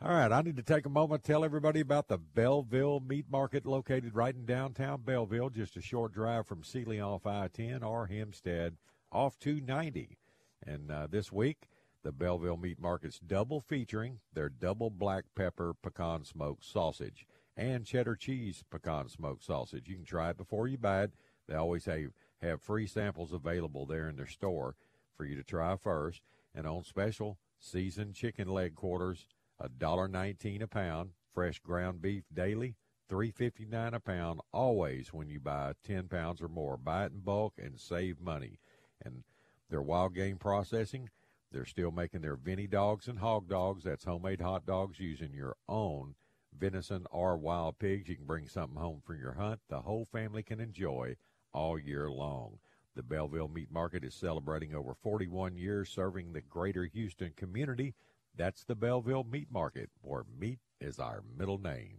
[0.00, 3.26] All right, I need to take a moment to tell everybody about the Belleville Meat
[3.28, 7.82] Market located right in downtown Belleville, just a short drive from Sealy off I 10
[7.82, 8.76] or Hempstead
[9.10, 10.16] off 290.
[10.64, 11.68] And uh, this week,
[12.04, 18.14] the Belleville Meat Market's double featuring their double black pepper pecan smoked sausage and cheddar
[18.14, 19.88] cheese pecan smoked sausage.
[19.88, 21.12] You can try it before you buy it.
[21.48, 24.76] They always have, have free samples available there in their store
[25.16, 26.22] for you to try first.
[26.54, 29.26] And on special, seasoned chicken leg quarters
[29.62, 31.10] $1.19 a pound.
[31.34, 32.74] Fresh ground beef daily,
[33.08, 34.40] three fifty nine a pound.
[34.52, 38.58] Always when you buy ten pounds or more, buy it in bulk and save money.
[39.04, 39.22] And
[39.70, 41.10] their wild game processing,
[41.52, 43.84] they're still making their Vinny dogs and hog dogs.
[43.84, 46.16] That's homemade hot dogs using your own
[46.58, 48.08] venison or wild pigs.
[48.08, 49.60] You can bring something home from your hunt.
[49.68, 51.16] The whole family can enjoy
[51.52, 52.58] all year long.
[52.98, 57.94] The Belleville Meat Market is celebrating over 41 years serving the greater Houston community.
[58.36, 61.98] That's the Belleville Meat Market, where meat is our middle name.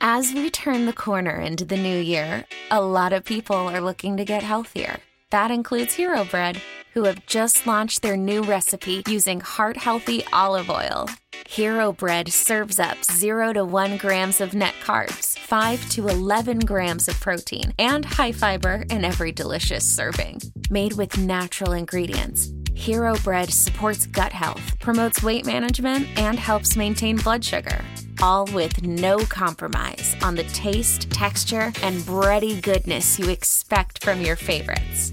[0.00, 4.16] As we turn the corner into the new year, a lot of people are looking
[4.16, 5.00] to get healthier.
[5.28, 6.62] That includes Hero Bread,
[6.94, 11.10] who have just launched their new recipe using heart healthy olive oil.
[11.48, 17.08] Hero Bread serves up 0 to 1 grams of net carbs, 5 to 11 grams
[17.08, 20.40] of protein, and high fiber in every delicious serving.
[20.70, 27.16] Made with natural ingredients, Hero Bread supports gut health, promotes weight management, and helps maintain
[27.16, 27.82] blood sugar.
[28.20, 34.36] All with no compromise on the taste, texture, and bready goodness you expect from your
[34.36, 35.12] favorites.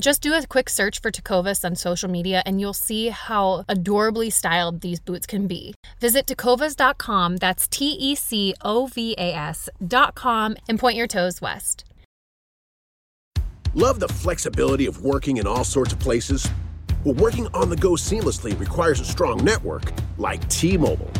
[0.00, 4.30] Just do a quick search for Tecovas on social media and you'll see how adorably
[4.30, 5.74] styled these boots can be.
[6.00, 11.84] Visit tecovas.com, that's T E C O V A S.com, and point your toes west.
[13.74, 16.48] Love the flexibility of working in all sorts of places?
[17.04, 21.10] Well, working on the go seamlessly requires a strong network like T Mobile.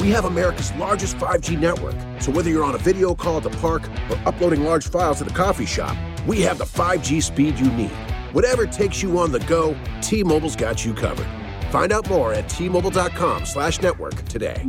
[0.00, 3.50] We have America's largest 5G network, so whether you're on a video call at the
[3.50, 5.96] park or uploading large files at the coffee shop,
[6.26, 7.92] we have the 5G speed you need.
[8.32, 11.26] Whatever takes you on the go, T-Mobile's got you covered.
[11.70, 14.66] Find out more at T-Mobile.com slash network today.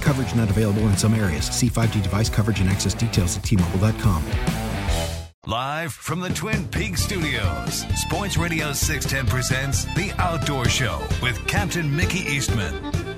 [0.00, 1.44] Coverage not available in some areas.
[1.44, 4.24] See 5G device coverage and access details at T-Mobile.com.
[5.46, 11.94] Live from the Twin Peaks studios, Sports Radio 610 presents The Outdoor Show with Captain
[11.94, 13.09] Mickey Eastman.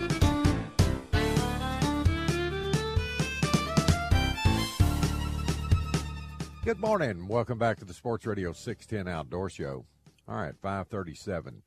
[6.72, 7.28] Good morning.
[7.28, 9.84] Welcome back to the Sports Radio 610 Outdoor Show.
[10.26, 11.62] All right, 537.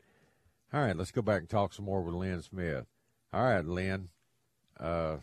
[0.73, 2.85] All right, let's go back and talk some more with Lynn Smith.
[3.31, 4.09] All right, Lynn.
[4.79, 5.17] Uh,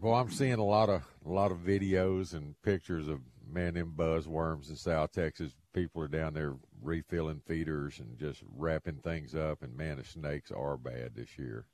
[0.00, 3.94] Well, I'm seeing a lot of a lot of videos and pictures of man them
[3.96, 5.56] buzzworms in South Texas.
[5.72, 9.60] People are down there refilling feeders and just wrapping things up.
[9.64, 11.64] And man, the snakes are bad this year.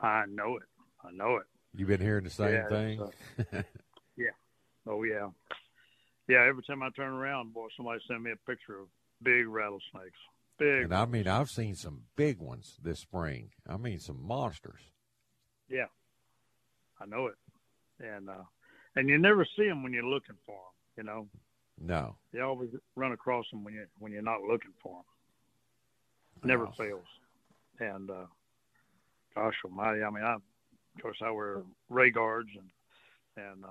[0.00, 0.62] I know it.
[1.04, 1.44] I know it.
[1.76, 3.10] You've been hearing the same Yeah, thing.
[3.36, 3.68] it's,
[4.16, 4.30] Yeah.
[4.86, 5.28] Oh yeah.
[6.28, 6.44] Yeah.
[6.48, 8.86] Every time I turn around, boy, somebody send me a picture of
[9.22, 10.18] big rattlesnakes.
[10.58, 10.84] Big.
[10.84, 13.50] and I mean, I've seen some big ones this spring.
[13.68, 14.80] I mean, some monsters.
[15.68, 15.86] Yeah.
[17.00, 17.36] I know it.
[18.00, 18.42] And uh,
[18.96, 20.64] and you never see them when you're looking for them.
[20.96, 21.28] You know,
[21.80, 24.96] No, you always run across them when you when you're not looking for
[26.42, 26.48] them.
[26.48, 26.72] Never Wow.
[26.76, 27.06] fails.
[27.78, 28.26] And uh,
[29.34, 30.42] gosh almighty, I mean, I of
[31.02, 33.68] course I wear ray guards and and uh,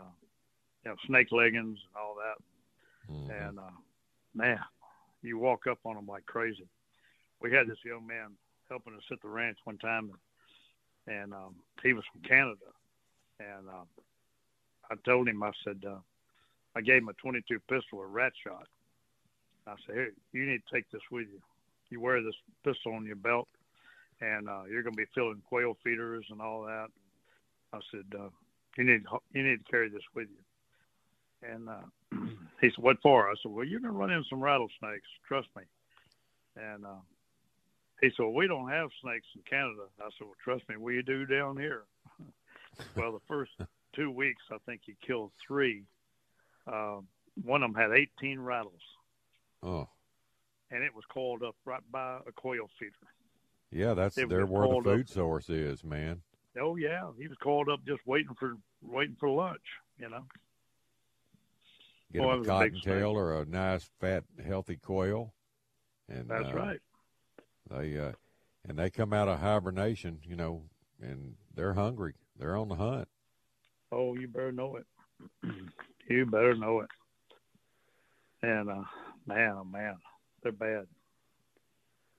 [0.83, 3.13] you know snake leggings and all that.
[3.13, 3.31] Mm-hmm.
[3.31, 3.77] And uh,
[4.33, 4.59] man,
[5.21, 6.67] you walk up on them like crazy.
[7.41, 8.35] We had this young man
[8.69, 10.11] helping us at the ranch one time,
[11.07, 12.71] and um, he was from Canada.
[13.39, 13.87] And um,
[14.89, 15.99] I told him, I said, uh,
[16.75, 18.67] I gave him a 22 pistol, a rat shot.
[19.67, 21.41] I said, hey, you need to take this with you.
[21.89, 23.47] You wear this pistol on your belt,
[24.21, 26.87] and uh, you're going to be filling quail feeders and all that.
[27.73, 28.29] I said, uh,
[28.77, 29.03] you need
[29.33, 30.43] you need to carry this with you.
[31.43, 31.81] And uh,
[32.61, 35.07] he said, "What for?" I said, "Well, you're going to run into some rattlesnakes.
[35.27, 35.63] Trust me."
[36.55, 36.95] And uh,
[38.01, 41.01] he said, well, "We don't have snakes in Canada." I said, "Well, trust me, we
[41.03, 41.83] do down here."
[42.95, 43.51] well, the first
[43.95, 45.83] two weeks, I think he killed three.
[46.65, 46.97] Uh,
[47.43, 48.81] one of them had 18 rattles,
[49.63, 49.87] Oh,
[50.71, 52.91] and it was coiled up right by a quail feeder.
[53.71, 56.21] yeah, that's It there where the called up- food source is, man.
[56.59, 59.61] Oh yeah, he was coiled up just waiting for waiting for lunch.
[59.99, 60.23] You know.
[62.11, 65.33] Get it a cottontail or a nice, fat, healthy quail,
[66.07, 66.79] and That's uh, right.
[67.69, 68.13] They uh,
[68.67, 70.63] and they come out of hibernation, you know,
[71.01, 72.13] and they're hungry.
[72.37, 73.09] They're on the hunt.
[73.91, 74.85] Oh, you better know it.
[76.09, 76.89] you better know it.
[78.41, 78.83] And uh,
[79.25, 79.95] man, oh man,
[80.43, 80.85] they're bad.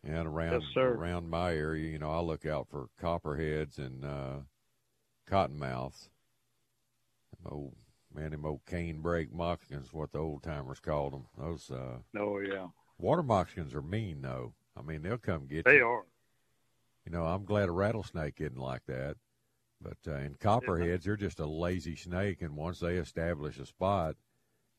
[0.05, 4.37] And around Yes, around my area, you know, I look out for copperheads and uh,
[5.29, 6.09] cottonmouths.
[7.47, 7.75] Old
[8.15, 11.27] man, them old cane brake moccasins, what the old timers called them.
[11.37, 14.55] Those uh, Oh yeah, water moccasins are mean, though.
[14.77, 15.79] I mean, they'll come get they you.
[15.79, 16.05] They are.
[17.05, 19.17] You know, I'm glad a rattlesnake isn't like that.
[19.81, 24.17] But uh, in copperheads, they're just a lazy snake, and once they establish a spot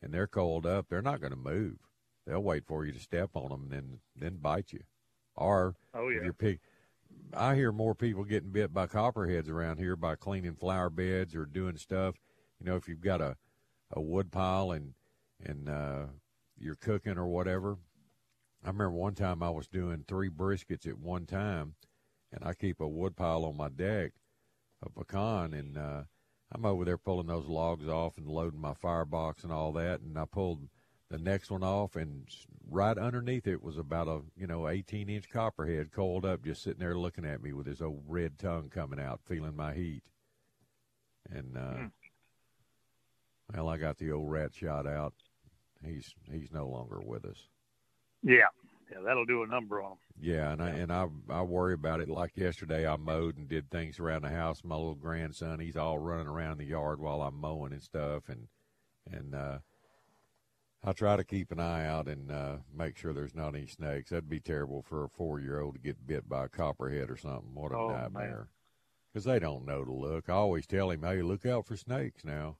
[0.01, 1.77] and they're coiled up, they're not going to move.
[2.25, 4.81] They'll wait for you to step on them and then then bite you.
[5.35, 6.23] Or Oh if yeah.
[6.23, 6.59] you're pig,
[7.33, 11.45] I hear more people getting bit by copperheads around here by cleaning flower beds or
[11.45, 12.15] doing stuff.
[12.59, 13.37] You know, if you've got a
[13.91, 14.93] a wood pile and
[15.43, 16.05] and uh,
[16.57, 17.77] you're cooking or whatever.
[18.63, 21.75] I remember one time I was doing three briskets at one time,
[22.33, 24.11] and I keep a wood pile on my deck,
[24.83, 26.03] a pecan, and uh,
[26.51, 30.17] I'm over there pulling those logs off and loading my firebox and all that, and
[30.19, 30.67] I pulled
[31.09, 32.27] the next one off, and
[32.69, 36.81] right underneath it was about a you know 18 inch copperhead coiled up, just sitting
[36.81, 40.03] there looking at me with his old red tongue coming out, feeling my heat.
[41.31, 41.87] And uh,
[43.53, 45.13] well, I got the old rat shot out.
[45.83, 47.47] He's he's no longer with us.
[48.21, 48.47] Yeah,
[48.91, 49.97] yeah, that'll do a number on him.
[50.19, 52.09] Yeah, and I and I I worry about it.
[52.09, 54.61] Like yesterday, I mowed and did things around the house.
[54.63, 58.47] My little grandson, he's all running around the yard while I'm mowing and stuff, and
[59.09, 59.59] and uh,
[60.83, 64.09] I try to keep an eye out and uh, make sure there's not any snakes.
[64.09, 67.17] That'd be terrible for a four year old to get bit by a copperhead or
[67.17, 67.53] something.
[67.53, 68.49] What a Oh, nightmare!
[69.13, 70.29] Because they don't know to look.
[70.29, 72.57] I always tell him, "Hey, look out for snakes." Now,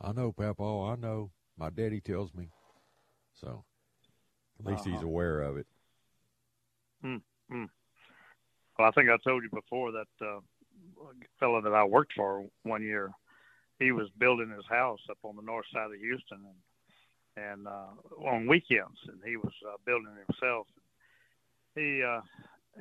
[0.00, 0.62] I know, Papa.
[0.62, 1.30] I know.
[1.58, 2.48] My daddy tells me.
[3.34, 3.64] So,
[4.58, 5.06] at least he's Uh-huh.
[5.06, 5.66] aware of it.
[7.04, 7.70] Mm, mm.
[8.78, 10.40] Well, I think I told you before that uh,
[11.38, 13.10] fellow that I worked for one year,
[13.78, 16.56] he was building his house up on the north side of Houston, and
[17.36, 17.92] and uh,
[18.26, 20.66] on weekends, and he was uh, building it himself.
[21.74, 22.20] He uh,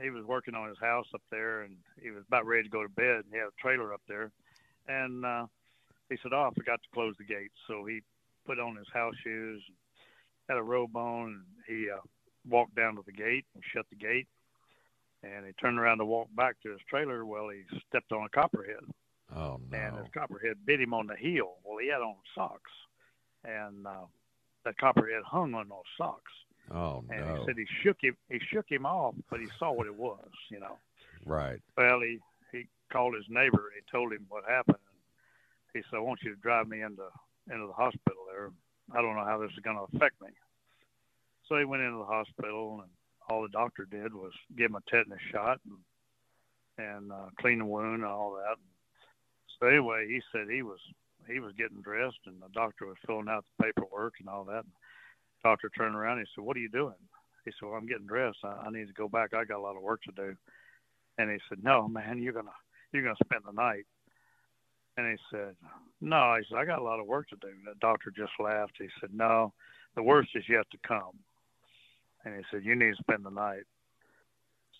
[0.01, 2.83] he was working on his house up there, and he was about ready to go
[2.83, 3.23] to bed.
[3.23, 4.31] And he had a trailer up there,
[4.87, 5.45] and uh,
[6.09, 8.01] he said, "Oh, I forgot to close the gate." So he
[8.45, 9.61] put on his house shoes,
[10.47, 11.99] had a robe on, and he uh,
[12.49, 14.27] walked down to the gate and shut the gate.
[15.21, 17.25] And he turned around to walk back to his trailer.
[17.25, 18.83] Well, he stepped on a copperhead,
[19.35, 19.77] Oh no!
[19.77, 21.55] and his copperhead bit him on the heel.
[21.65, 22.71] Well, he had on socks,
[23.43, 24.05] and uh,
[24.65, 26.31] that copperhead hung on those socks.
[26.71, 27.35] Oh And no!
[27.35, 28.15] he said he shook him.
[28.29, 30.29] He shook him off, but he saw what it was.
[30.49, 30.77] You know.
[31.25, 31.59] Right.
[31.77, 32.19] Well, he
[32.51, 33.71] he called his neighbor.
[33.73, 34.77] and He told him what happened.
[35.73, 37.07] He said, "I want you to drive me into
[37.51, 38.51] into the hospital there.
[38.91, 40.29] I don't know how this is going to affect me."
[41.47, 42.91] So he went into the hospital, and
[43.29, 45.77] all the doctor did was give him a tetanus shot and
[46.77, 48.57] and uh, clean the wound and all that.
[49.59, 50.79] So anyway, he said he was
[51.27, 54.63] he was getting dressed, and the doctor was filling out the paperwork and all that.
[54.63, 56.95] The doctor turned around and he said, "What are you doing?"
[57.45, 58.39] He said, well, "I'm getting dressed.
[58.43, 59.33] I, I need to go back.
[59.33, 60.35] I got a lot of work to do."
[61.17, 62.55] And he said, "No, man, you're gonna
[62.91, 63.85] you're gonna spend the night."
[64.97, 65.55] And he said,
[66.01, 68.33] "No." He said, "I got a lot of work to do." And the doctor just
[68.39, 68.77] laughed.
[68.77, 69.53] He said, "No,
[69.95, 71.17] the worst is yet to come."
[72.25, 73.63] And he said, "You need to spend the night."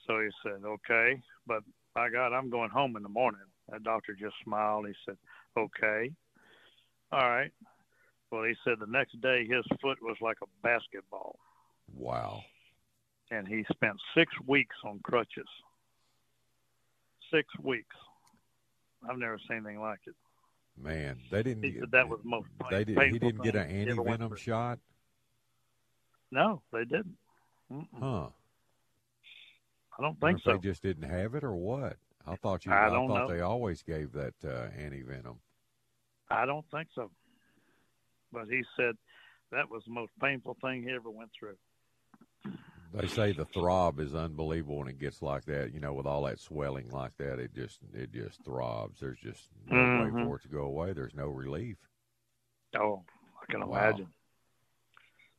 [0.05, 4.14] So he said, "Okay, but by God, I'm going home in the morning." That doctor
[4.14, 4.88] just smiled.
[4.88, 5.18] He said,
[5.55, 6.12] "Okay,
[7.12, 7.53] all right."
[8.32, 11.39] Well, he said the next day his foot was like a basketball.
[11.93, 12.43] Wow.
[13.32, 15.47] And he spent six weeks on crutches.
[17.32, 17.95] Six weeks.
[19.08, 20.16] I've never seen anything like it.
[20.82, 21.64] Man, they didn't.
[21.64, 22.97] He said that was the most They did.
[23.12, 24.80] He didn't get an anti venom shot.
[26.32, 27.18] No, they didn't.
[27.72, 27.88] Mm-mm.
[28.00, 28.28] Huh.
[29.97, 30.52] I don't think so.
[30.52, 30.58] so.
[30.58, 31.97] They just didn't have it, or what?
[32.26, 32.72] I thought you.
[32.72, 33.34] I I, don't thought know.
[33.36, 35.39] they always gave that uh, anti venom.
[36.30, 37.10] I don't think so.
[38.32, 38.95] But he said
[39.52, 41.58] that was the most painful thing he ever went through.
[42.93, 45.73] They say the throb is unbelievable when it gets like that.
[45.73, 48.99] You know, with all that swelling like that, it just it just throbs.
[48.99, 49.99] There's just no Mhm.
[49.99, 50.93] way for it to go away.
[50.93, 51.77] There's no relief.
[52.75, 53.03] Oh,
[53.41, 53.89] I can Wow.
[53.89, 54.07] imagine.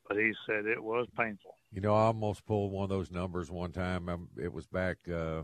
[0.07, 1.55] But he said it was painful.
[1.73, 4.09] You know, I almost pulled one of those numbers one time.
[4.09, 5.43] Um, it was back, uh,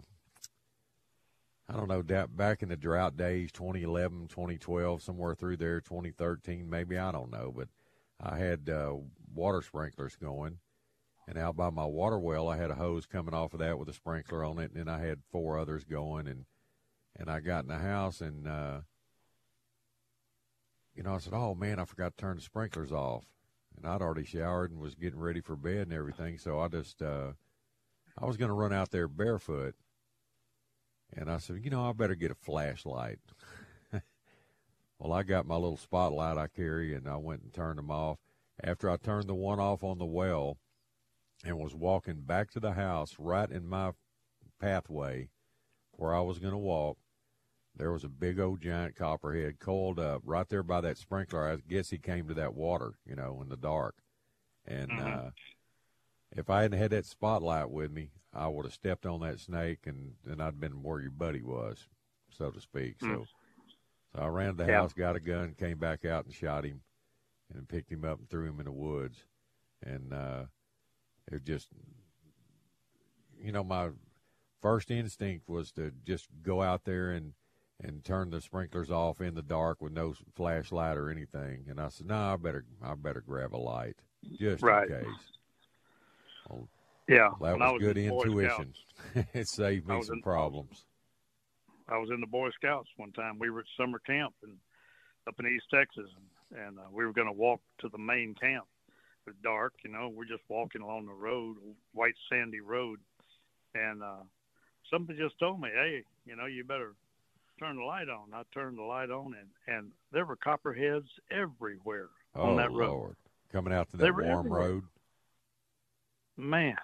[1.68, 6.98] I don't know, back in the drought days, 2011, 2012, somewhere through there, 2013, maybe.
[6.98, 7.52] I don't know.
[7.54, 7.68] But
[8.20, 8.96] I had uh,
[9.34, 10.58] water sprinklers going.
[11.28, 13.88] And out by my water well, I had a hose coming off of that with
[13.88, 14.70] a sprinkler on it.
[14.72, 16.28] And then I had four others going.
[16.28, 16.44] And,
[17.16, 18.80] and I got in the house and, uh,
[20.94, 23.24] you know, I said, oh, man, I forgot to turn the sprinklers off
[23.76, 26.38] and I'd already showered and was getting ready for bed and everything.
[26.38, 27.32] So I just, uh,
[28.18, 29.74] I was going to run out there barefoot,
[31.14, 33.18] and I said, you know, I better get a flashlight.
[34.98, 38.18] well, I got my little spotlight I carry, and I went and turned them off.
[38.62, 40.56] After I turned the one off on the well,
[41.44, 43.92] and was walking back to the house, right in my
[44.60, 45.28] pathway
[45.92, 46.98] where I was going to walk,
[47.74, 51.46] there was a big old giant copperhead coiled up right there by that sprinkler.
[51.48, 53.96] I guess he came to that water, you know, in the dark.
[54.66, 55.30] And uh,
[56.32, 59.80] if I hadn't had that spotlight with me, I would have stepped on that snake
[59.86, 61.86] and, and I'd been where your buddy was,
[62.30, 62.96] so to speak.
[63.00, 63.26] So, Mm.
[64.14, 64.80] so I ran to the Yeah.
[64.80, 66.80] house, got a gun, came back out and shot him,
[67.54, 69.24] and picked him up and threw him in the woods.
[69.82, 70.44] And uh,
[71.32, 71.68] it just,
[73.40, 73.90] you know, my
[74.62, 77.32] first instinct was to just go out there and
[77.82, 81.66] and turn the sprinklers off in the dark with no flashlight or anything.
[81.68, 83.96] And I said, no, I better I better grab a light
[84.38, 84.90] just Right.
[84.90, 85.14] in case.
[86.48, 86.68] Well,
[87.08, 88.72] Yeah, that was was good in intuition.
[89.34, 90.86] it saved me some in- problems.
[91.88, 93.38] I was in the Boy Scouts one time.
[93.38, 94.56] We were at summer camp and
[95.28, 96.08] up in East Texas,
[96.50, 98.64] and, and uh, we were going to walk to the main camp.
[99.26, 100.08] Was dark, you know.
[100.08, 101.56] We're just walking along the road,
[101.92, 103.00] white sandy road,
[103.74, 104.22] and uh,
[104.88, 106.94] somebody just told me, "Hey, you know, you better
[107.58, 112.08] turn the light on." I turned the light on, and and there were copperheads everywhere
[112.36, 112.92] Oh on that road.
[112.92, 113.16] Lord,
[113.52, 114.60] coming out to that warm everywhere.
[114.60, 114.82] road.
[116.36, 116.76] Man,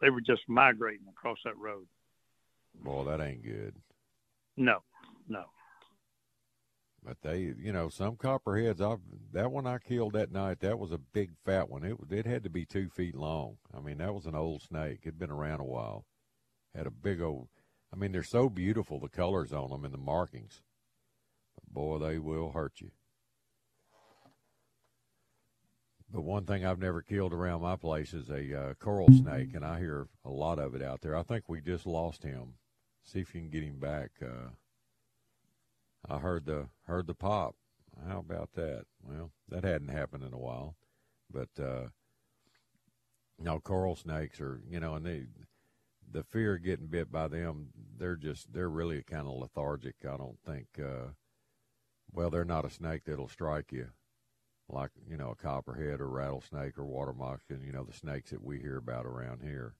[0.00, 1.86] they were just migrating across that road.
[2.82, 3.74] Boy, that ain't good.
[4.56, 4.82] No,
[5.28, 5.44] no.
[7.08, 8.82] But they, you know, some copperheads.
[8.82, 8.96] I
[9.32, 10.60] that one I killed that night.
[10.60, 11.82] That was a big fat one.
[11.82, 13.56] It it had to be two feet long.
[13.74, 15.00] I mean, that was an old snake.
[15.02, 16.04] It'd been around a while.
[16.74, 17.48] Had a big old.
[17.90, 20.60] I mean, they're so beautiful the colors on them and the markings.
[21.54, 22.90] But boy, they will hurt you.
[26.12, 29.64] But one thing I've never killed around my place is a uh, coral snake, and
[29.64, 31.16] I hear a lot of it out there.
[31.16, 32.54] I think we just lost him.
[33.02, 34.10] See if you can get him back.
[34.22, 34.50] Uh,
[36.06, 37.56] I heard the heard the pop.
[38.06, 38.84] How about that?
[39.02, 40.76] Well, that hadn't happened in a while,
[41.30, 41.88] but uh,
[43.44, 45.26] know, coral snakes are you know, and they
[46.10, 47.68] the fear of getting bit by them,
[47.98, 49.96] they're just they're really kind of lethargic.
[50.04, 50.66] I don't think.
[50.78, 51.12] Uh,
[52.12, 53.88] well, they're not a snake that'll strike you
[54.70, 57.62] like you know a copperhead or rattlesnake or water moccasin.
[57.64, 59.74] You know the snakes that we hear about around here,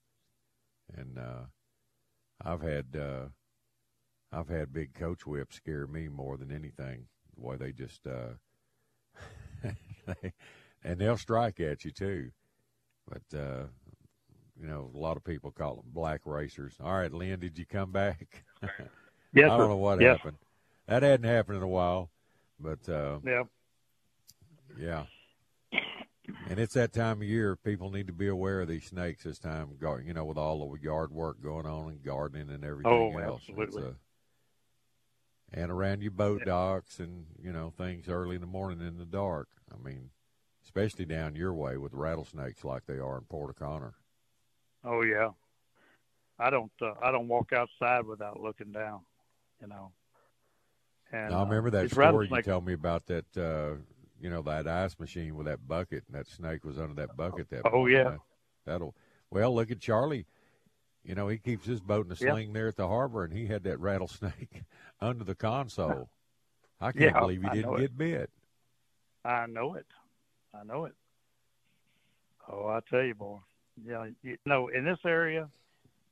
[0.96, 1.46] and uh,
[2.42, 2.96] I've had.
[2.96, 3.28] Uh,
[4.32, 7.06] I've had big coach whips scare me more than anything.
[7.36, 8.34] The way they just, uh,
[10.06, 10.32] they,
[10.84, 12.30] and they'll strike at you too.
[13.08, 13.64] But uh,
[14.60, 16.74] you know, a lot of people call them black racers.
[16.82, 18.44] All right, Lynn, did you come back?
[19.34, 20.18] Yes, I don't know what Yes.
[20.18, 20.38] happened.
[20.86, 22.10] That hadn't happened in a while,
[22.58, 23.42] but uh, Yeah.
[24.80, 25.04] yeah.
[26.48, 27.56] And it's that time of year.
[27.56, 29.68] People need to be aware of these snakes this time.
[29.80, 33.42] You know, with all the yard work going on and gardening and everything Oh, else.
[33.42, 33.82] absolutely.
[33.82, 33.94] It's, uh,
[35.52, 39.04] and around your boat docks and you know things early in the morning in the
[39.04, 39.48] dark.
[39.72, 40.10] I mean,
[40.64, 43.94] especially down your way with rattlesnakes like they are in Port O'Connor.
[44.84, 45.30] Oh yeah,
[46.38, 49.00] I don't uh, I don't walk outside without looking down,
[49.60, 49.92] you know.
[51.12, 53.36] And I remember uh, that these story you told me about that.
[53.36, 53.76] Uh,
[54.20, 57.50] you know that ice machine with that bucket, and that snake was under that bucket.
[57.50, 57.94] That Oh, morning.
[57.94, 58.16] yeah.
[58.66, 58.94] That'll.
[59.30, 60.26] Well, look at Charlie.
[61.04, 63.46] You know he keeps his boat in a sling there at the harbor, and he
[63.46, 64.64] had that rattlesnake
[65.00, 66.10] under the console.
[66.80, 67.80] I can't Yeah, believe he I didn't it.
[67.80, 68.30] get bit.
[69.24, 69.86] I know it.
[70.54, 70.94] I know it.
[72.50, 73.38] Oh, I tell you, boy.
[73.84, 75.48] Yeah, you know, in this area,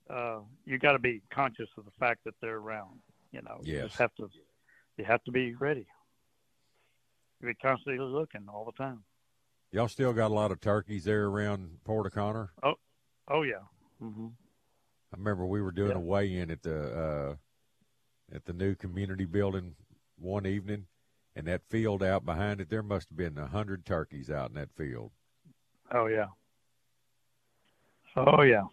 [0.08, 3.00] uh, you got to be conscious of the fact that they're around.
[3.32, 4.28] You know, you just have to.
[4.96, 5.86] You have to be ready.
[7.40, 9.02] You be constantly looking all the time.
[9.72, 12.50] Y'all still got a lot of turkeys there around Port O'Connor.
[12.62, 12.74] Oh,
[13.28, 13.60] oh yeah.
[14.00, 14.28] hmm
[15.16, 15.96] I remember we were doing Yeah.
[15.96, 17.36] a weigh-in at the uh,
[18.34, 19.74] at the new community building
[20.18, 20.86] one evening,
[21.34, 24.56] and that field out behind it, there must have been a hundred turkeys out in
[24.56, 25.12] that field.
[25.90, 26.26] Oh yeah.
[28.14, 28.64] Oh yeah.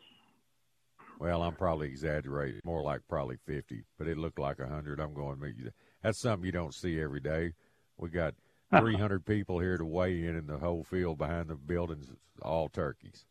[1.18, 5.00] Well, I'm probably exaggerating, more like probably fifty, but it looked like a hundred.
[5.00, 5.72] I'm going, "Man,
[6.02, 7.54] that's something you don't see every day.
[7.98, 8.36] We got
[8.78, 13.26] 300 people here to weigh in, and the whole field behind the buildings all turkeys.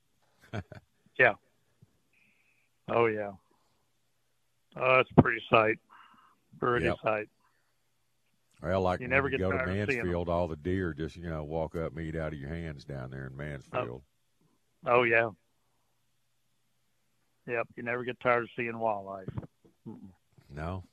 [1.19, 1.35] Yeah.
[2.89, 3.33] Oh yeah.
[4.77, 5.79] Oh, it's a pretty sight.
[6.59, 6.97] Pretty Yep.
[7.03, 7.29] sight.
[8.63, 10.07] Well, like You never you get go to tired of seeing 'em.
[10.07, 12.85] Mansfield, all the deer just you know walk up and eat out of your hands
[12.85, 13.37] down there in oh.
[13.37, 14.03] Mansfield.
[14.87, 15.31] Oh yeah.
[17.47, 17.69] Yep.
[17.77, 19.29] You never get tired of seeing wildlife.
[19.87, 19.99] Mm-mm.
[20.49, 20.85] No,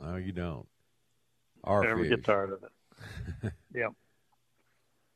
[0.00, 0.66] no, you don't.
[1.64, 2.10] Our never fish.
[2.10, 3.52] get tired of it.
[3.74, 3.92] yep.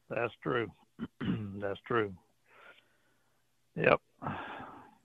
[0.09, 0.71] That's true.
[1.21, 2.15] That's true.
[3.75, 4.01] Yep.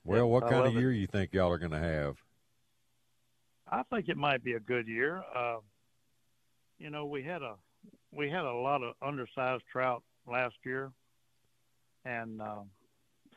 [0.03, 0.79] Well, what I kind of love it.
[0.79, 2.15] year you think y'all are going to have?
[3.69, 5.23] I think it might be a good year.
[5.35, 5.57] Uh,
[6.77, 7.55] you know, we had a
[8.11, 10.91] we had a lot of undersized trout last year,
[12.03, 12.63] and uh,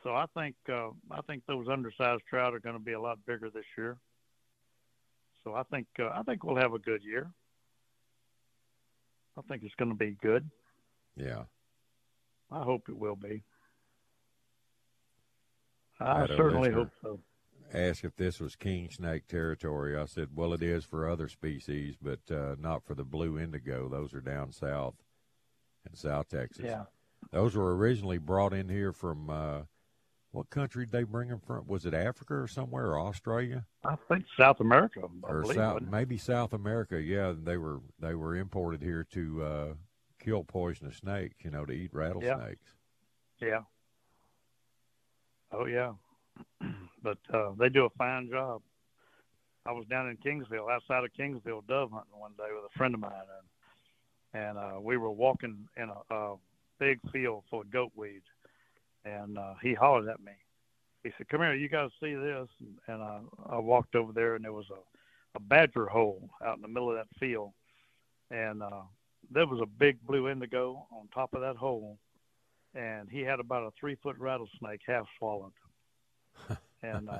[0.03, 3.19] so I think uh, I think those undersized trout are going to be a lot
[3.25, 3.97] bigger this year.
[5.43, 7.31] So I think uh, I think we'll have a good year.
[9.37, 10.49] I think it's going to be good.
[11.15, 11.43] Yeah.
[12.51, 13.43] I hope it will be.
[15.99, 17.19] I I had a certainly hope so.
[17.73, 19.97] Asked if this was king snake territory.
[19.97, 23.89] I said, well, it is for other species, but uh, not for the blue indigo.
[23.89, 24.95] Those are down south
[25.89, 26.65] in South Texas.
[26.65, 26.83] Yeah.
[27.31, 29.61] Those were originally brought in here from uh,
[30.31, 31.65] what country did they bring them from?
[31.67, 33.65] Was it Africa or somewhere or Australia?
[33.83, 35.55] I think South America, I or believe.
[35.55, 37.01] South, maybe South America.
[37.01, 39.73] Yeah, they were they were imported here to uh,
[40.19, 41.43] kill poisonous snakes.
[41.43, 42.67] You know, to eat rattlesnakes.
[43.39, 43.61] Yeah.
[45.51, 45.93] Oh yeah.
[47.03, 48.61] but uh, they do a fine job.
[49.65, 52.93] I was down in Kingsville, outside of Kingsville, dove hunting one day with a friend
[52.93, 53.11] of mine,
[54.33, 56.35] and and uh, we were walking in a, a
[56.79, 58.25] big field full of goat weeds,
[59.05, 60.33] and uh, he hollered at me.
[61.03, 62.49] He said, "Come here, you got to see this."
[62.87, 63.19] And I,
[63.49, 66.89] I walked over there, and there was a, a badger hole out in the middle
[66.89, 67.51] of that field,
[68.29, 68.81] and uh,
[69.31, 71.97] there was a big blue indigo on top of that hole,
[72.75, 75.53] and he had about a three foot rattlesnake half swallowed.
[76.83, 77.19] and uh,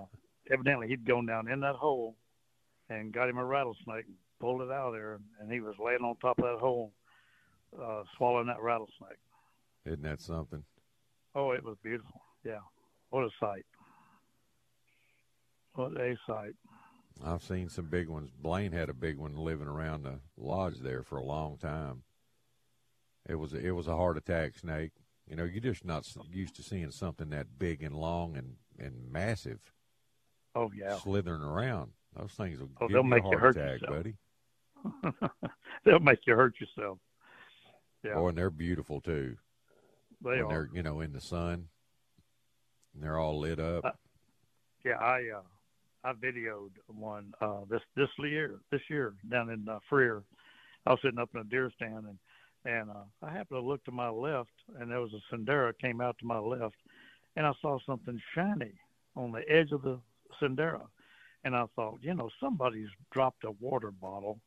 [0.51, 2.15] evidently he'd gone down in that hole
[2.89, 6.01] and got him a rattlesnake and pulled it out of there, and he was laying
[6.01, 6.91] on top of that hole,
[7.81, 9.17] uh, swallowing that rattlesnake.
[9.85, 10.63] Isn't that something?
[11.33, 12.21] Oh, it was beautiful.
[12.43, 12.59] Yeah.
[13.09, 13.65] What a sight.
[15.73, 16.53] What a sight.
[17.23, 18.29] I've seen some big ones.
[18.31, 22.03] Blaine had a big one living around the lodge there for a long time.
[23.27, 24.91] It was it was a heart attack snake.
[25.27, 29.11] You know, you're just not used to seeing something that big and long and and
[29.11, 29.59] massive
[30.53, 30.95] Oh, yeah.
[30.99, 31.91] slithering around.
[32.15, 33.91] Those things will Oh, give they'll you make a you hurt attack, yourself.
[33.91, 34.15] buddy.
[35.85, 36.99] They'll make you hurt yourself.
[38.03, 38.13] Yeah.
[38.15, 39.35] Oh, and they're beautiful too.
[40.23, 40.49] They when are.
[40.49, 41.67] they're you know in the sun,
[42.93, 43.83] and they're all lit up.
[43.85, 43.91] Uh,
[44.85, 45.41] Yeah, I uh,
[46.03, 50.23] I videoed one uh, this this year this year down in uh, Freer.
[50.85, 52.19] I was sitting up in a deer stand and
[52.65, 56.01] and uh, I happened to look to my left and there was a Sendero came
[56.01, 56.75] out to my left
[57.35, 58.73] and I saw something shiny
[59.15, 59.99] on the edge of the
[60.41, 60.87] Sendero
[61.43, 64.39] and I thought, you know, somebody's dropped a water bottle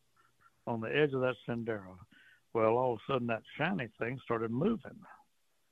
[0.67, 1.97] on the edge of that Sendero.
[2.53, 4.99] Well, all of a sudden that shiny thing started moving.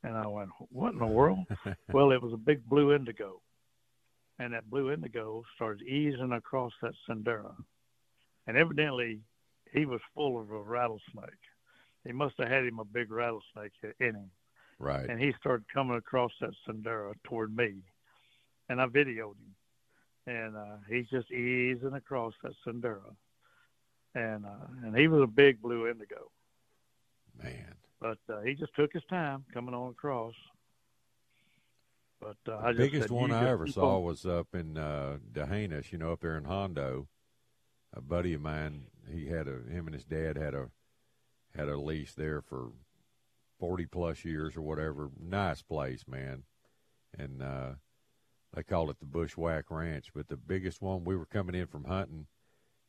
[0.03, 1.39] And I went, what in the world?
[1.91, 3.41] well, it was a big blue indigo.
[4.39, 7.55] And that blue indigo started easing across that Sendero.
[8.45, 9.19] And evidently,
[9.73, 11.43] he was full of a rattlesnake.
[12.07, 14.31] He must have had him a big rattlesnake in him.
[14.79, 15.07] Right.
[15.09, 17.83] And he started coming across that Sendero toward me.
[18.69, 19.55] And I videoed him.
[20.25, 23.15] And uh, he's just easing across that Sendero.
[24.15, 26.31] and uh, and he was a big blue indigo.
[27.41, 30.33] Man, but uh, he just took his time coming on across.
[32.19, 35.17] But uh, the I biggest said, one I ever saw on." was up in uh,
[35.31, 37.07] D'Hanis, you know, up there in Hondo.
[37.93, 40.69] A buddy of mine, he had a him and his dad had a
[41.57, 42.69] had a lease there for
[43.59, 45.09] forty plus years or whatever.
[45.19, 46.43] Nice place, man,
[47.17, 47.71] and uh,
[48.53, 50.11] they called it the Bushwhack Ranch.
[50.13, 52.27] But the biggest one, we were coming in from hunting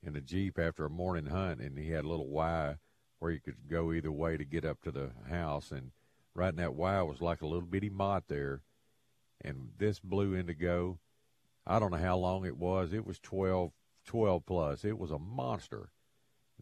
[0.02, 2.76] in a jeep after a morning hunt, and he had a little Y
[3.18, 5.90] where you could go either way to get up to the house, and
[6.34, 8.62] right in that Y was like a little bitty mott there.
[9.40, 10.98] And this blue indigo
[11.68, 12.92] i don't know how long it was.
[12.92, 13.72] It was 12
[14.06, 14.84] 12 plus.
[14.86, 15.90] It was a monster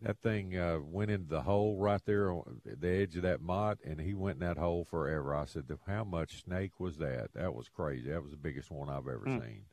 [0.02, 3.78] that thing uh, went into the hole right there on the edge of that mott
[3.84, 7.54] and he went in that hole forever i said how much snake was that that
[7.54, 9.38] was crazy that was the biggest one i've ever Hmm.
[9.38, 9.64] seen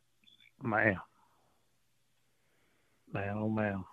[0.62, 0.98] Man,
[3.14, 3.84] man, oh man.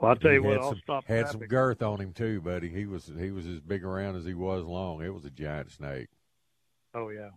[0.00, 2.86] Well, I'll tell you what, I'll stop had some girth on him too buddy he
[2.86, 6.08] was he was as big around as he was long it was a giant snake
[6.94, 7.30] Oh yeah,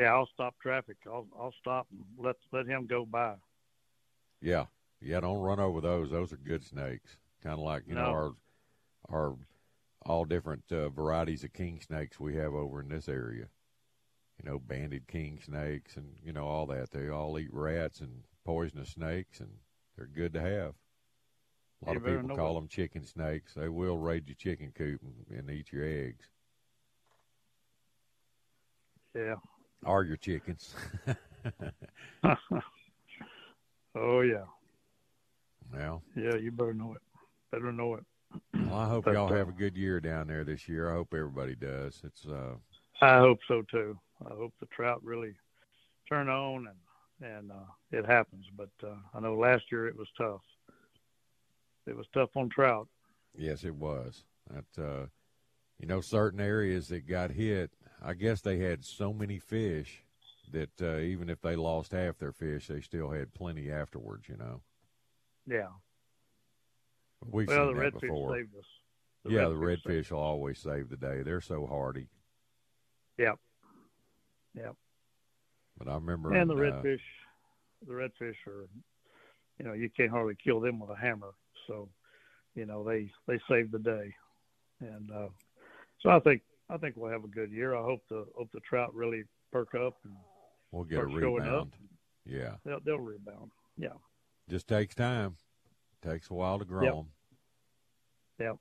[0.00, 0.12] yeah.
[0.14, 0.96] I'll stop traffic.
[1.06, 3.34] I'll I'll stop and let let him go by.
[4.40, 4.66] Yeah,
[5.00, 5.20] yeah.
[5.20, 6.10] Don't run over those.
[6.10, 7.16] Those are good snakes.
[7.42, 8.10] Kind of like you know No.
[8.10, 8.32] our
[9.10, 9.36] our
[10.06, 13.46] all different uh, varieties of king snakes we have over in this area.
[14.42, 16.90] You know, banded king snakes and you know all that.
[16.92, 19.50] They all eat rats and poisonous snakes, and
[19.96, 20.74] they're good to have.
[21.82, 23.54] A lot You of people call them chicken snakes.
[23.54, 26.26] They will raid your chicken coop and, and eat your eggs
[29.14, 29.36] Yeah.
[29.84, 30.74] or your chickens.
[33.94, 34.44] oh yeah.
[35.72, 37.02] Well, Yeah, you better know it.
[37.50, 38.04] Better know it.
[38.54, 40.90] well, I hope But, y'all uh, have a good year down there this year.
[40.90, 42.00] I hope everybody does.
[42.04, 42.54] It's uh,
[43.00, 43.98] I hope so too.
[44.26, 45.34] I hope the trout really
[46.08, 46.76] turn on and
[47.20, 48.46] and uh, it happens.
[48.56, 50.40] But uh, I know last year it was tough.
[51.86, 52.88] It was tough on trout.
[53.36, 54.24] Yes, it was.
[54.50, 55.06] That uh,
[55.78, 57.70] you know, certain areas that got hit.
[58.02, 60.02] I guess they had so many fish
[60.52, 64.28] that uh, even if they lost half their fish, they still had plenty afterwards.
[64.28, 64.60] You know,
[65.48, 65.68] Yeah.
[67.24, 68.36] we've well, seen the that redfish before.
[68.36, 68.64] saved us.
[69.28, 71.22] yeah, the redfish saved- redfish will always save the day.
[71.22, 72.08] They're so hardy.
[73.18, 73.38] Yep.
[74.54, 74.76] Yep.
[75.78, 77.00] But I remember And the uh, redfish,
[77.86, 78.68] the redfish are,
[79.58, 81.34] you know, you can't hardly kill them with a hammer.
[81.66, 81.88] So,
[82.54, 84.14] you know, they they save the day,
[84.80, 85.28] and uh,
[86.00, 87.76] so I think I think we'll have a good year.
[87.76, 90.14] I hope the hope the trout really perk up and
[90.72, 91.72] we'll get a rebound.
[92.24, 93.50] Yeah, They'll they'll rebound.
[93.76, 93.96] Yeah.
[94.48, 95.36] Just takes time.
[96.02, 96.94] Takes a while to grow Yep.
[96.94, 97.06] them.
[98.38, 98.56] Yep.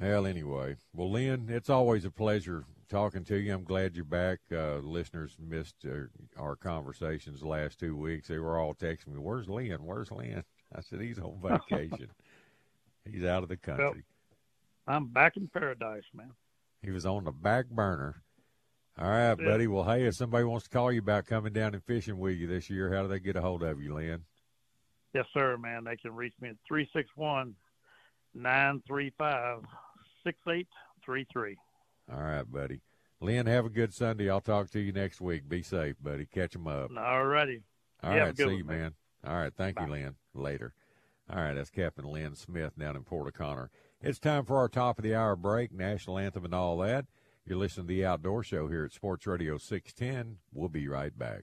[0.00, 3.52] Well, anyway, well, Lynn, it's always a pleasure talking to you.
[3.52, 4.38] I'm glad you're back.
[4.50, 6.04] Uh, listeners missed uh,
[6.40, 8.28] our conversations the last two weeks.
[8.28, 9.84] They were all texting me, "Where's Lynn?
[9.84, 12.10] Where's Lynn?" I said, "He's on vacation.
[13.04, 14.04] He's out of the country.
[14.86, 16.32] I'm back in paradise, man.
[16.82, 18.22] He was on the back burner."
[18.96, 19.66] All right, buddy.
[19.68, 22.48] Well, hey, if somebody wants to call you about coming down and fishing with you
[22.48, 24.24] this year, how do they get a hold of you, Lynn?
[25.14, 25.84] Yes, sir, man.
[25.84, 27.54] They can reach me at three six one
[28.34, 29.60] nine three five
[30.24, 30.68] six eight
[31.04, 31.56] three three.
[32.12, 32.80] All right, buddy.
[33.20, 34.30] Lynn, have a good Sunday.
[34.30, 35.48] I'll talk to you next week.
[35.48, 36.26] Be safe, buddy.
[36.26, 36.90] Catch 'em up.
[36.96, 37.62] All righty.
[38.02, 38.78] All You right, see you, man.
[38.78, 38.94] man.
[39.26, 39.86] All right, thank Bye.
[39.86, 40.14] you, Lynn.
[40.34, 40.72] Later.
[41.28, 43.70] All right, that's Captain Lynn Smith down in Port O'Connor.
[44.00, 47.06] It's time for our top of the hour break, national anthem, and all that.
[47.44, 50.38] You're listening to the Outdoor Show here at Sports Radio 610.
[50.52, 51.42] We'll be right back.